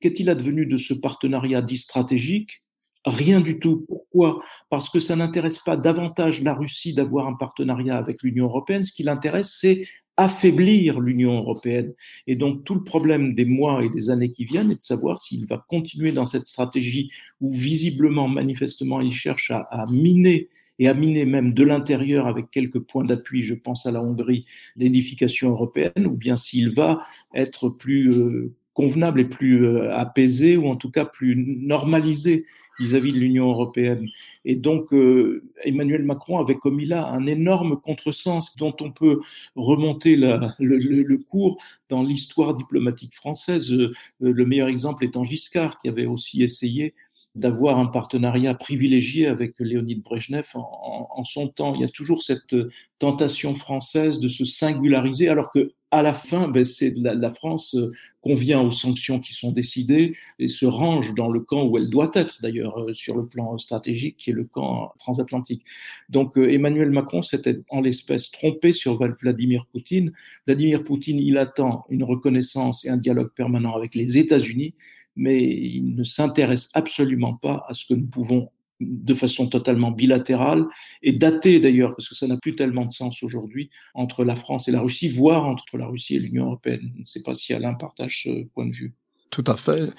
Qu'est-il 0.00 0.30
advenu 0.30 0.66
de 0.66 0.76
ce 0.76 0.94
partenariat 0.94 1.62
dit 1.62 1.78
stratégique? 1.78 2.62
Rien 3.04 3.40
du 3.40 3.58
tout. 3.58 3.84
Pourquoi? 3.88 4.42
Parce 4.70 4.88
que 4.88 5.00
ça 5.00 5.16
n'intéresse 5.16 5.58
pas 5.58 5.76
davantage 5.76 6.40
la 6.40 6.54
Russie 6.54 6.94
d'avoir 6.94 7.26
un 7.26 7.34
partenariat 7.34 7.96
avec 7.96 8.22
l'Union 8.22 8.44
européenne. 8.44 8.84
Ce 8.84 8.92
qui 8.92 9.02
l'intéresse, 9.02 9.56
c'est 9.60 9.86
affaiblir 10.16 11.00
l'Union 11.00 11.36
européenne. 11.36 11.94
Et 12.26 12.36
donc 12.36 12.64
tout 12.64 12.74
le 12.74 12.84
problème 12.84 13.34
des 13.34 13.44
mois 13.44 13.84
et 13.84 13.88
des 13.88 14.10
années 14.10 14.30
qui 14.30 14.44
viennent 14.44 14.70
est 14.70 14.76
de 14.76 14.82
savoir 14.82 15.18
s'il 15.18 15.46
va 15.46 15.64
continuer 15.68 16.12
dans 16.12 16.26
cette 16.26 16.46
stratégie 16.46 17.10
où 17.40 17.50
visiblement, 17.50 18.28
manifestement, 18.28 19.00
il 19.00 19.12
cherche 19.12 19.50
à, 19.50 19.86
miner 19.90 20.48
et 20.78 20.88
à 20.88 20.94
miner 20.94 21.24
même 21.24 21.54
de 21.54 21.62
l'intérieur 21.64 22.26
avec 22.26 22.50
quelques 22.50 22.80
points 22.80 23.04
d'appui, 23.04 23.42
je 23.42 23.54
pense 23.54 23.86
à 23.86 23.90
la 23.90 24.02
Hongrie, 24.02 24.44
l'édification 24.76 25.50
européenne, 25.50 26.06
ou 26.06 26.16
bien 26.16 26.36
s'il 26.36 26.70
va 26.70 27.02
être 27.34 27.68
plus 27.68 28.10
euh, 28.10 28.52
convenable 28.74 29.20
et 29.20 29.24
plus 29.24 29.64
euh, 29.64 29.94
apaisé, 29.94 30.56
ou 30.56 30.66
en 30.66 30.76
tout 30.76 30.90
cas 30.90 31.04
plus 31.04 31.36
normalisé 31.36 32.46
vis-à-vis 32.82 33.12
de 33.12 33.18
l'Union 33.18 33.48
européenne. 33.48 34.06
Et 34.44 34.56
donc, 34.56 34.92
euh, 34.92 35.42
Emmanuel 35.64 36.04
Macron 36.04 36.38
avait 36.38 36.56
commis 36.56 36.84
là 36.84 37.06
un 37.06 37.26
énorme 37.26 37.80
contresens 37.80 38.56
dont 38.56 38.74
on 38.80 38.90
peut 38.90 39.20
remonter 39.54 40.16
le, 40.16 41.16
cours 41.16 41.58
dans 41.88 42.02
l'histoire 42.02 42.54
diplomatique 42.54 43.14
française. 43.14 43.72
Euh, 43.72 43.92
le 44.20 44.44
meilleur 44.46 44.68
exemple 44.68 45.04
étant 45.04 45.24
Giscard, 45.24 45.78
qui 45.78 45.88
avait 45.88 46.06
aussi 46.06 46.42
essayé 46.42 46.94
d'avoir 47.34 47.78
un 47.78 47.86
partenariat 47.86 48.54
privilégié 48.54 49.26
avec 49.26 49.54
Léonid 49.58 50.02
Brejnev 50.02 50.48
en, 50.54 51.24
son 51.24 51.48
temps. 51.48 51.74
Il 51.74 51.80
y 51.80 51.84
a 51.84 51.88
toujours 51.88 52.22
cette 52.22 52.54
tentation 52.98 53.54
française 53.54 54.20
de 54.20 54.28
se 54.28 54.44
singulariser, 54.44 55.28
alors 55.30 55.50
que 55.50 55.72
à 55.92 56.02
la 56.02 56.14
fin, 56.14 56.48
ben, 56.48 56.64
c'est 56.64 56.96
la, 56.98 57.14
la, 57.14 57.28
France 57.28 57.74
euh, 57.74 57.92
convient 58.22 58.62
aux 58.62 58.70
sanctions 58.70 59.20
qui 59.20 59.34
sont 59.34 59.52
décidées 59.52 60.16
et 60.38 60.48
se 60.48 60.64
range 60.64 61.14
dans 61.14 61.28
le 61.28 61.40
camp 61.40 61.66
où 61.66 61.76
elle 61.76 61.90
doit 61.90 62.10
être, 62.14 62.40
d'ailleurs, 62.40 62.80
euh, 62.80 62.94
sur 62.94 63.14
le 63.14 63.26
plan 63.26 63.58
stratégique, 63.58 64.16
qui 64.16 64.30
est 64.30 64.32
le 64.32 64.44
camp 64.44 64.94
transatlantique. 64.98 65.64
Donc 66.08 66.38
euh, 66.38 66.50
Emmanuel 66.50 66.90
Macron 66.90 67.22
s'était 67.22 67.60
en 67.68 67.82
l'espèce 67.82 68.30
trompé 68.30 68.72
sur 68.72 68.96
Vladimir 68.96 69.66
Poutine. 69.66 70.12
Vladimir 70.46 70.82
Poutine, 70.82 71.18
il 71.20 71.36
attend 71.36 71.84
une 71.90 72.04
reconnaissance 72.04 72.86
et 72.86 72.88
un 72.88 72.96
dialogue 72.96 73.32
permanent 73.34 73.76
avec 73.76 73.94
les 73.94 74.18
États-Unis 74.18 74.74
mais 75.14 75.42
il 75.42 75.94
ne 75.94 76.04
s'intéresse 76.04 76.70
absolument 76.72 77.34
pas 77.34 77.66
à 77.68 77.74
ce 77.74 77.84
que 77.84 77.92
nous 77.92 78.06
pouvons 78.06 78.50
de 78.82 79.14
façon 79.14 79.46
totalement 79.48 79.90
bilatérale 79.90 80.66
et 81.02 81.12
datée 81.12 81.60
d'ailleurs, 81.60 81.94
parce 81.96 82.08
que 82.08 82.14
ça 82.14 82.26
n'a 82.26 82.36
plus 82.36 82.54
tellement 82.54 82.84
de 82.84 82.92
sens 82.92 83.22
aujourd'hui, 83.22 83.70
entre 83.94 84.24
la 84.24 84.36
France 84.36 84.68
et 84.68 84.72
la 84.72 84.80
Russie, 84.80 85.08
voire 85.08 85.44
entre 85.44 85.78
la 85.78 85.86
Russie 85.86 86.16
et 86.16 86.18
l'Union 86.18 86.46
européenne. 86.46 86.90
Je 86.94 87.00
ne 87.00 87.04
sais 87.04 87.22
pas 87.22 87.34
si 87.34 87.52
Alain 87.54 87.74
partage 87.74 88.22
ce 88.24 88.44
point 88.54 88.66
de 88.66 88.74
vue. 88.74 88.92
Tout 89.32 89.44
à 89.46 89.56
fait. 89.56 89.90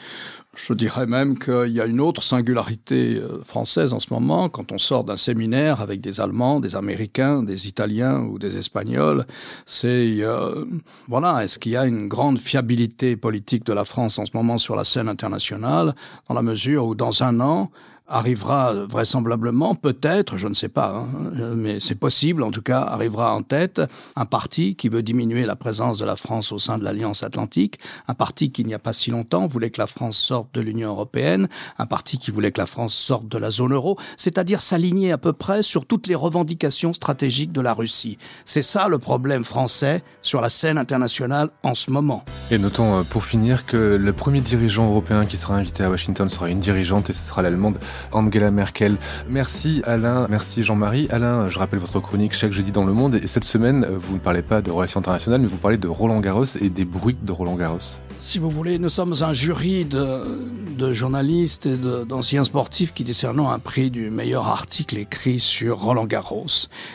Je 0.56 0.74
dirais 0.74 1.08
même 1.08 1.40
qu'il 1.40 1.70
y 1.70 1.82
a 1.82 1.88
une 1.88 2.00
autre 2.00 2.22
singularité 2.22 3.16
euh, 3.16 3.44
française 3.44 3.92
en 3.92 4.00
ce 4.00 4.14
moment, 4.14 4.48
quand 4.48 4.72
on 4.72 4.78
sort 4.78 5.04
d'un 5.04 5.18
séminaire 5.18 5.82
avec 5.82 6.02
des 6.02 6.22
Allemands, 6.22 6.60
des 6.60 6.76
Américains, 6.76 7.42
des 7.42 7.68
Italiens 7.68 8.20
ou 8.20 8.38
des 8.38 8.58
Espagnols, 8.58 9.26
c'est, 9.66 10.18
euh, 10.20 10.66
voilà, 11.08 11.44
est-ce 11.44 11.58
qu'il 11.58 11.72
y 11.72 11.78
a 11.78 11.88
une 11.88 12.08
grande 12.08 12.40
fiabilité 12.40 13.18
politique 13.18 13.66
de 13.66 13.74
la 13.74 13.86
France 13.86 14.20
en 14.20 14.28
ce 14.28 14.32
moment 14.36 14.60
sur 14.60 14.76
la 14.76 14.84
scène 14.84 15.10
internationale, 15.10 15.96
dans 16.30 16.36
la 16.36 16.44
mesure 16.44 16.86
où 16.86 16.94
dans 16.94 17.24
un 17.24 17.40
an, 17.40 17.72
arrivera 18.08 18.74
vraisemblablement, 18.74 19.76
peut-être, 19.76 20.38
je 20.38 20.48
ne 20.48 20.54
sais 20.54 20.70
pas, 20.70 20.90
hein, 20.90 21.54
mais 21.56 21.80
c'est 21.80 21.96
possible, 21.96 22.44
en 22.44 22.52
tout 22.52 22.62
cas, 22.62 22.82
arrivera 22.82 23.34
en 23.34 23.44
tête 23.44 23.82
un 24.16 24.26
parti 24.26 24.76
qui 24.76 24.90
veut 24.90 25.02
diminuer 25.02 25.46
la 25.46 25.56
présence 25.56 26.00
de 26.00 26.06
la 26.06 26.16
France 26.16 26.52
au 26.52 26.60
sein 26.60 26.78
de 26.78 26.84
l'Alliance 26.84 27.24
Atlantique, 27.24 27.80
un 28.08 28.14
parti 28.14 28.52
qui, 28.52 28.62
il 28.62 28.68
n'y 28.68 28.74
a 28.74 28.80
pas 28.80 28.94
si 28.94 29.10
longtemps, 29.10 29.48
voulait 29.48 29.70
que 29.70 29.80
la 29.80 29.88
France 29.88 30.18
sorte 30.18 30.54
de 30.54 30.62
l'Union 30.62 30.90
européenne, 30.90 31.48
un 31.80 31.86
parti 31.86 32.18
qui 32.18 32.32
voulait 32.32 32.52
que 32.52 32.60
la 32.60 32.66
France 32.66 32.94
sorte 32.94 33.28
de 33.28 33.38
la 33.38 33.52
zone 33.52 33.74
euro, 33.74 33.98
c'est-à-dire 34.18 34.62
s'aligner 34.62 35.12
à 35.12 35.18
peu 35.18 35.34
près 35.34 35.64
sur 35.64 35.86
toutes 35.86 36.08
les 36.08 36.16
revendications 36.16 36.94
stratégiques 36.94 37.52
de 37.52 37.62
la 37.62 37.74
Russie. 37.74 38.18
C'est 38.46 38.62
ça 38.62 38.88
le 38.88 39.00
problème 39.00 39.44
français 39.44 40.04
sur 40.22 40.42
la 40.42 40.50
scène 40.50 40.78
internationale 40.78 41.50
en 41.64 41.74
ce 41.74 41.90
moment. 41.90 42.26
Et 42.52 42.58
notons 42.58 43.00
euh, 43.00 43.04
pour 43.04 43.24
finir 43.24 43.66
que 43.66 43.78
le 43.78 44.14
premier 44.14 44.42
dirigeant 44.42 44.90
européen 44.90 45.26
qui 45.26 45.38
sera 45.38 45.56
invité 45.56 45.84
à 45.84 45.90
Washington 45.90 46.30
sera 46.30 46.50
une 46.50 46.60
dirigeante 46.60 47.10
et 47.10 47.14
ce 47.14 47.28
sera 47.28 47.42
l'allemande 47.42 47.80
Angela 48.12 48.52
Merkel. 48.52 48.98
Merci 49.28 49.82
Alain, 49.86 50.28
merci 50.30 50.64
Jean-Marie. 50.64 51.08
Alain, 51.12 51.48
je 51.48 51.60
rappelle 51.60 51.80
votre 51.80 52.00
chronique 52.00 52.34
chaque 52.34 52.52
jeudi 52.52 52.72
dans 52.72 52.86
Le 52.86 52.94
Monde 52.94 53.16
et 53.16 53.28
cette 53.28 53.46
semaine, 53.46 53.86
vous 53.86 54.16
ne 54.16 54.20
parlez 54.20 54.42
pas 54.42 54.62
de 54.62 54.72
relations 54.72 55.00
internationales, 55.00 55.42
mais 55.42 55.48
vous 55.48 55.58
parlez 55.58 55.78
de 55.78 55.88
Roland 55.88 56.20
Garros 56.20 56.46
et 56.60 56.70
des 56.70 56.86
bruits 56.86 57.18
de 57.22 57.32
Roland 57.32 57.56
Garros. 57.56 58.00
Si 58.24 58.40
vous 58.40 58.50
voulez, 58.50 58.80
nous 58.80 58.88
sommes 58.88 59.16
un 59.20 59.34
jury 59.34 59.84
de, 59.84 60.50
de 60.78 60.94
journalistes 60.94 61.66
et 61.66 61.76
d'anciens 61.76 62.46
sportifs 62.46 62.94
qui 62.94 63.04
décernons 63.04 63.50
un 63.50 63.60
prix 63.60 63.92
du 63.92 64.10
meilleur 64.10 64.48
article 64.48 64.98
écrit 64.98 65.42
sur 65.42 65.82
Roland 65.82 66.06
Garros. 66.06 66.46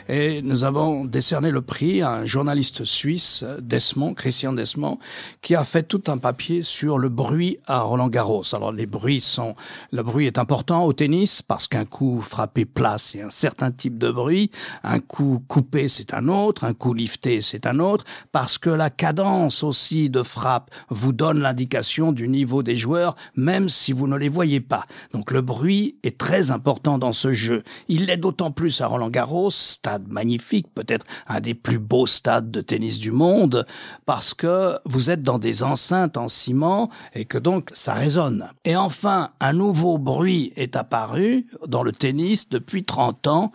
Et 0.08 0.40
nous 0.40 0.64
avons 0.64 1.04
décerné 1.04 1.50
le 1.50 1.60
prix 1.60 2.00
à 2.00 2.12
un 2.12 2.24
journaliste 2.24 2.84
suisse, 2.84 3.44
Desmond, 3.60 4.14
Christian 4.14 4.54
Desmond, 4.54 4.98
qui 5.42 5.54
a 5.54 5.64
fait 5.64 5.82
tout 5.82 6.02
un 6.06 6.16
papier 6.16 6.62
sur 6.62 6.98
le 6.98 7.10
bruit 7.10 7.58
à 7.66 7.82
Roland 7.82 8.08
Garros. 8.08 8.54
Alors 8.54 8.72
les 8.72 8.86
bruits 8.86 9.20
sont, 9.20 9.54
le 9.92 10.02
bruit 10.02 10.26
est 10.26 10.38
important 10.38 10.86
au 10.86 10.94
tennis 10.94 11.42
parce 11.42 11.68
qu'un 11.68 11.84
coup 11.84 12.22
frappé 12.22 12.64
plat, 12.64 12.96
c'est 12.96 13.20
un 13.20 13.30
certain 13.30 13.70
type 13.70 13.98
de 13.98 14.10
bruit, 14.10 14.50
un 14.82 14.98
coup 14.98 15.44
coupé, 15.46 15.88
c'est 15.88 16.14
un 16.14 16.28
autre, 16.28 16.64
un 16.64 16.72
coup 16.72 16.94
lifté, 16.94 17.42
c'est 17.42 17.66
un 17.66 17.80
autre, 17.80 18.06
parce 18.32 18.56
que 18.56 18.70
la 18.70 18.88
cadence 18.88 19.62
aussi 19.62 20.08
de 20.08 20.22
frappe 20.22 20.70
vous 20.88 21.17
donne 21.18 21.40
l'indication 21.40 22.12
du 22.12 22.28
niveau 22.28 22.62
des 22.62 22.76
joueurs, 22.76 23.16
même 23.34 23.68
si 23.68 23.92
vous 23.92 24.06
ne 24.06 24.16
les 24.16 24.28
voyez 24.28 24.60
pas. 24.60 24.86
Donc 25.12 25.32
le 25.32 25.42
bruit 25.42 25.96
est 26.04 26.16
très 26.16 26.52
important 26.52 26.96
dans 26.96 27.12
ce 27.12 27.32
jeu. 27.32 27.64
Il 27.88 28.06
l'est 28.06 28.16
d'autant 28.16 28.52
plus 28.52 28.80
à 28.80 28.86
Roland 28.86 29.10
Garros, 29.10 29.50
stade 29.50 30.08
magnifique, 30.08 30.68
peut-être 30.74 31.04
un 31.26 31.40
des 31.40 31.54
plus 31.54 31.80
beaux 31.80 32.06
stades 32.06 32.50
de 32.50 32.60
tennis 32.60 33.00
du 33.00 33.10
monde, 33.10 33.66
parce 34.06 34.32
que 34.32 34.76
vous 34.84 35.10
êtes 35.10 35.22
dans 35.22 35.40
des 35.40 35.62
enceintes 35.62 36.16
en 36.16 36.28
ciment 36.28 36.88
et 37.14 37.24
que 37.24 37.38
donc 37.38 37.70
ça 37.74 37.94
résonne. 37.94 38.46
Et 38.64 38.76
enfin, 38.76 39.30
un 39.40 39.52
nouveau 39.52 39.98
bruit 39.98 40.52
est 40.54 40.76
apparu 40.76 41.46
dans 41.66 41.82
le 41.82 41.92
tennis 41.92 42.48
depuis 42.48 42.84
30 42.84 43.26
ans. 43.26 43.52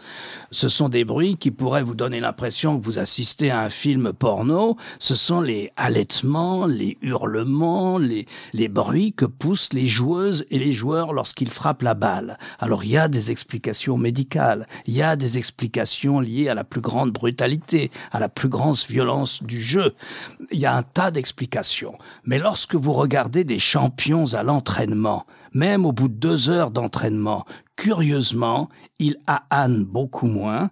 Ce 0.51 0.67
sont 0.67 0.89
des 0.89 1.05
bruits 1.05 1.37
qui 1.37 1.51
pourraient 1.51 1.83
vous 1.83 1.95
donner 1.95 2.19
l'impression 2.19 2.77
que 2.77 2.83
vous 2.83 2.99
assistez 2.99 3.51
à 3.51 3.61
un 3.61 3.69
film 3.69 4.11
porno. 4.11 4.75
Ce 4.99 5.15
sont 5.15 5.39
les 5.39 5.71
halètements, 5.77 6.65
les 6.65 6.97
hurlements, 7.01 7.52
les, 7.99 8.67
bruits 8.67 9.13
que 9.13 9.25
poussent 9.25 9.73
les 9.73 9.87
joueuses 9.87 10.45
et 10.49 10.59
les 10.59 10.71
joueurs 10.71 11.13
lorsqu'ils 11.13 11.49
frappent 11.49 11.83
la 11.83 11.93
balle. 11.93 12.37
Alors 12.59 12.83
il 12.83 12.91
y 12.91 12.97
a 12.97 13.07
des 13.07 13.31
explications 13.31 13.97
médicales, 13.97 14.65
il 14.85 14.95
y 14.95 15.01
a 15.01 15.15
des 15.15 15.37
explications 15.37 16.19
liées 16.19 16.49
à 16.49 16.53
la 16.53 16.63
plus 16.63 16.81
grande 16.81 17.11
brutalité, 17.11 17.91
à 18.11 18.19
la 18.19 18.29
plus 18.29 18.49
grande 18.49 18.77
violence 18.89 19.43
du 19.43 19.61
jeu. 19.61 19.93
Il 20.51 20.59
y 20.59 20.65
a 20.65 20.75
un 20.75 20.83
tas 20.83 21.11
d'explications. 21.11 21.97
Mais 22.25 22.39
lorsque 22.39 22.75
vous 22.75 22.93
regardez 22.93 23.43
des 23.43 23.59
champions 23.59 24.33
à 24.33 24.43
l'entraînement, 24.43 25.25
même 25.53 25.85
au 25.85 25.91
bout 25.91 26.07
de 26.07 26.15
deux 26.15 26.49
heures 26.49 26.71
d'entraînement, 26.71 27.45
curieusement, 27.75 28.69
il 28.99 29.17
Anne 29.49 29.83
beaucoup 29.83 30.27
moins, 30.27 30.69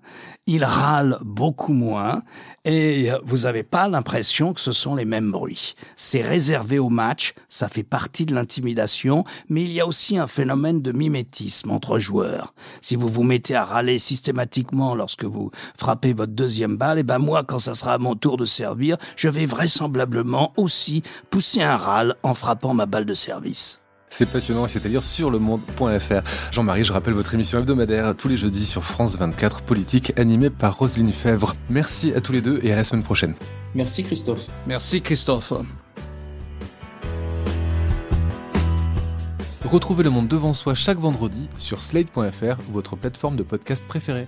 il 0.48 0.64
râle 0.64 1.18
beaucoup 1.22 1.74
moins, 1.74 2.24
et 2.64 3.10
vous 3.24 3.40
n'avez 3.40 3.64
pas 3.64 3.88
l'impression 3.88 4.54
que 4.54 4.62
ce 4.62 4.72
sont 4.72 4.96
les 4.96 5.06
mêmes 5.06 5.32
bruits. 5.32 5.76
C'est 5.96 6.22
réservé 6.22 6.80
au 6.80 6.90
match, 6.90 7.34
ça 7.50 7.68
fait 7.68 7.84
partie 7.84 8.26
de 8.26 8.36
l'intimidation, 8.36 9.24
mais 9.50 9.64
il 9.64 9.72
y 9.72 9.82
a 9.82 9.88
aussi 9.88 10.18
un 10.18 10.28
phénomène 10.28 10.82
de 10.82 10.92
mimétisme 10.92 11.72
entre 11.72 12.00
joueurs. 12.00 12.54
Si 12.82 12.96
vous 12.96 13.08
vous 13.08 13.24
mettez 13.24 13.56
à 13.56 13.66
râler 13.66 14.00
systématiquement 14.00 14.96
lorsque 14.96 15.26
vous 15.26 15.52
frappez 15.78 16.14
votre 16.14 16.34
deuxième 16.34 16.78
balle, 16.78 16.98
et 16.98 17.02
eh 17.02 17.04
ben 17.04 17.20
moi, 17.20 17.44
quand 17.44 17.60
ça 17.60 17.74
sera 17.74 17.94
à 17.94 17.98
mon 17.98 18.16
tour 18.16 18.38
de 18.38 18.46
servir, 18.46 18.98
je 19.16 19.28
vais 19.28 19.46
vraisemblablement 19.46 20.54
aussi 20.58 21.04
pousser 21.30 21.62
un 21.62 21.78
râle 21.78 22.16
en 22.24 22.34
frappant 22.34 22.74
ma 22.74 22.86
balle 22.86 23.06
de 23.06 23.16
service. 23.16 23.82
C'est 24.14 24.26
passionnant 24.26 24.66
et 24.66 24.70
c'est 24.70 24.86
à 24.86 24.90
dire 24.90 25.04
sur 25.04 25.32
le 25.32 25.40
monde.fr. 25.40 26.22
Jean-Marie, 26.52 26.84
je 26.84 26.92
rappelle 26.92 27.14
votre 27.14 27.34
émission 27.34 27.58
hebdomadaire 27.60 28.14
tous 28.16 28.28
les 28.28 28.36
jeudis 28.36 28.66
sur 28.66 28.84
France 28.84 29.16
24 29.18 29.62
Politique 29.62 30.12
animée 30.20 30.50
par 30.50 30.78
Roselyne 30.78 31.14
Fèvre. 31.14 31.56
Merci 31.70 32.14
à 32.14 32.20
tous 32.20 32.34
les 32.34 32.42
deux 32.42 32.60
et 32.62 32.74
à 32.74 32.76
la 32.76 32.84
semaine 32.84 33.04
prochaine. 33.04 33.36
Merci 33.74 34.04
Christophe. 34.04 34.42
Merci 34.68 35.02
Christophe. 35.02 35.54
Retrouvez 39.64 40.04
le 40.04 40.10
monde 40.10 40.28
devant 40.28 40.54
soi 40.54 40.76
chaque 40.76 41.00
vendredi 41.00 41.48
sur 41.58 41.82
slate.fr, 41.82 42.58
votre 42.70 42.98
plateforme 42.98 43.38
de 43.38 43.44
podcast 43.44 43.82
préférée. 43.88 44.28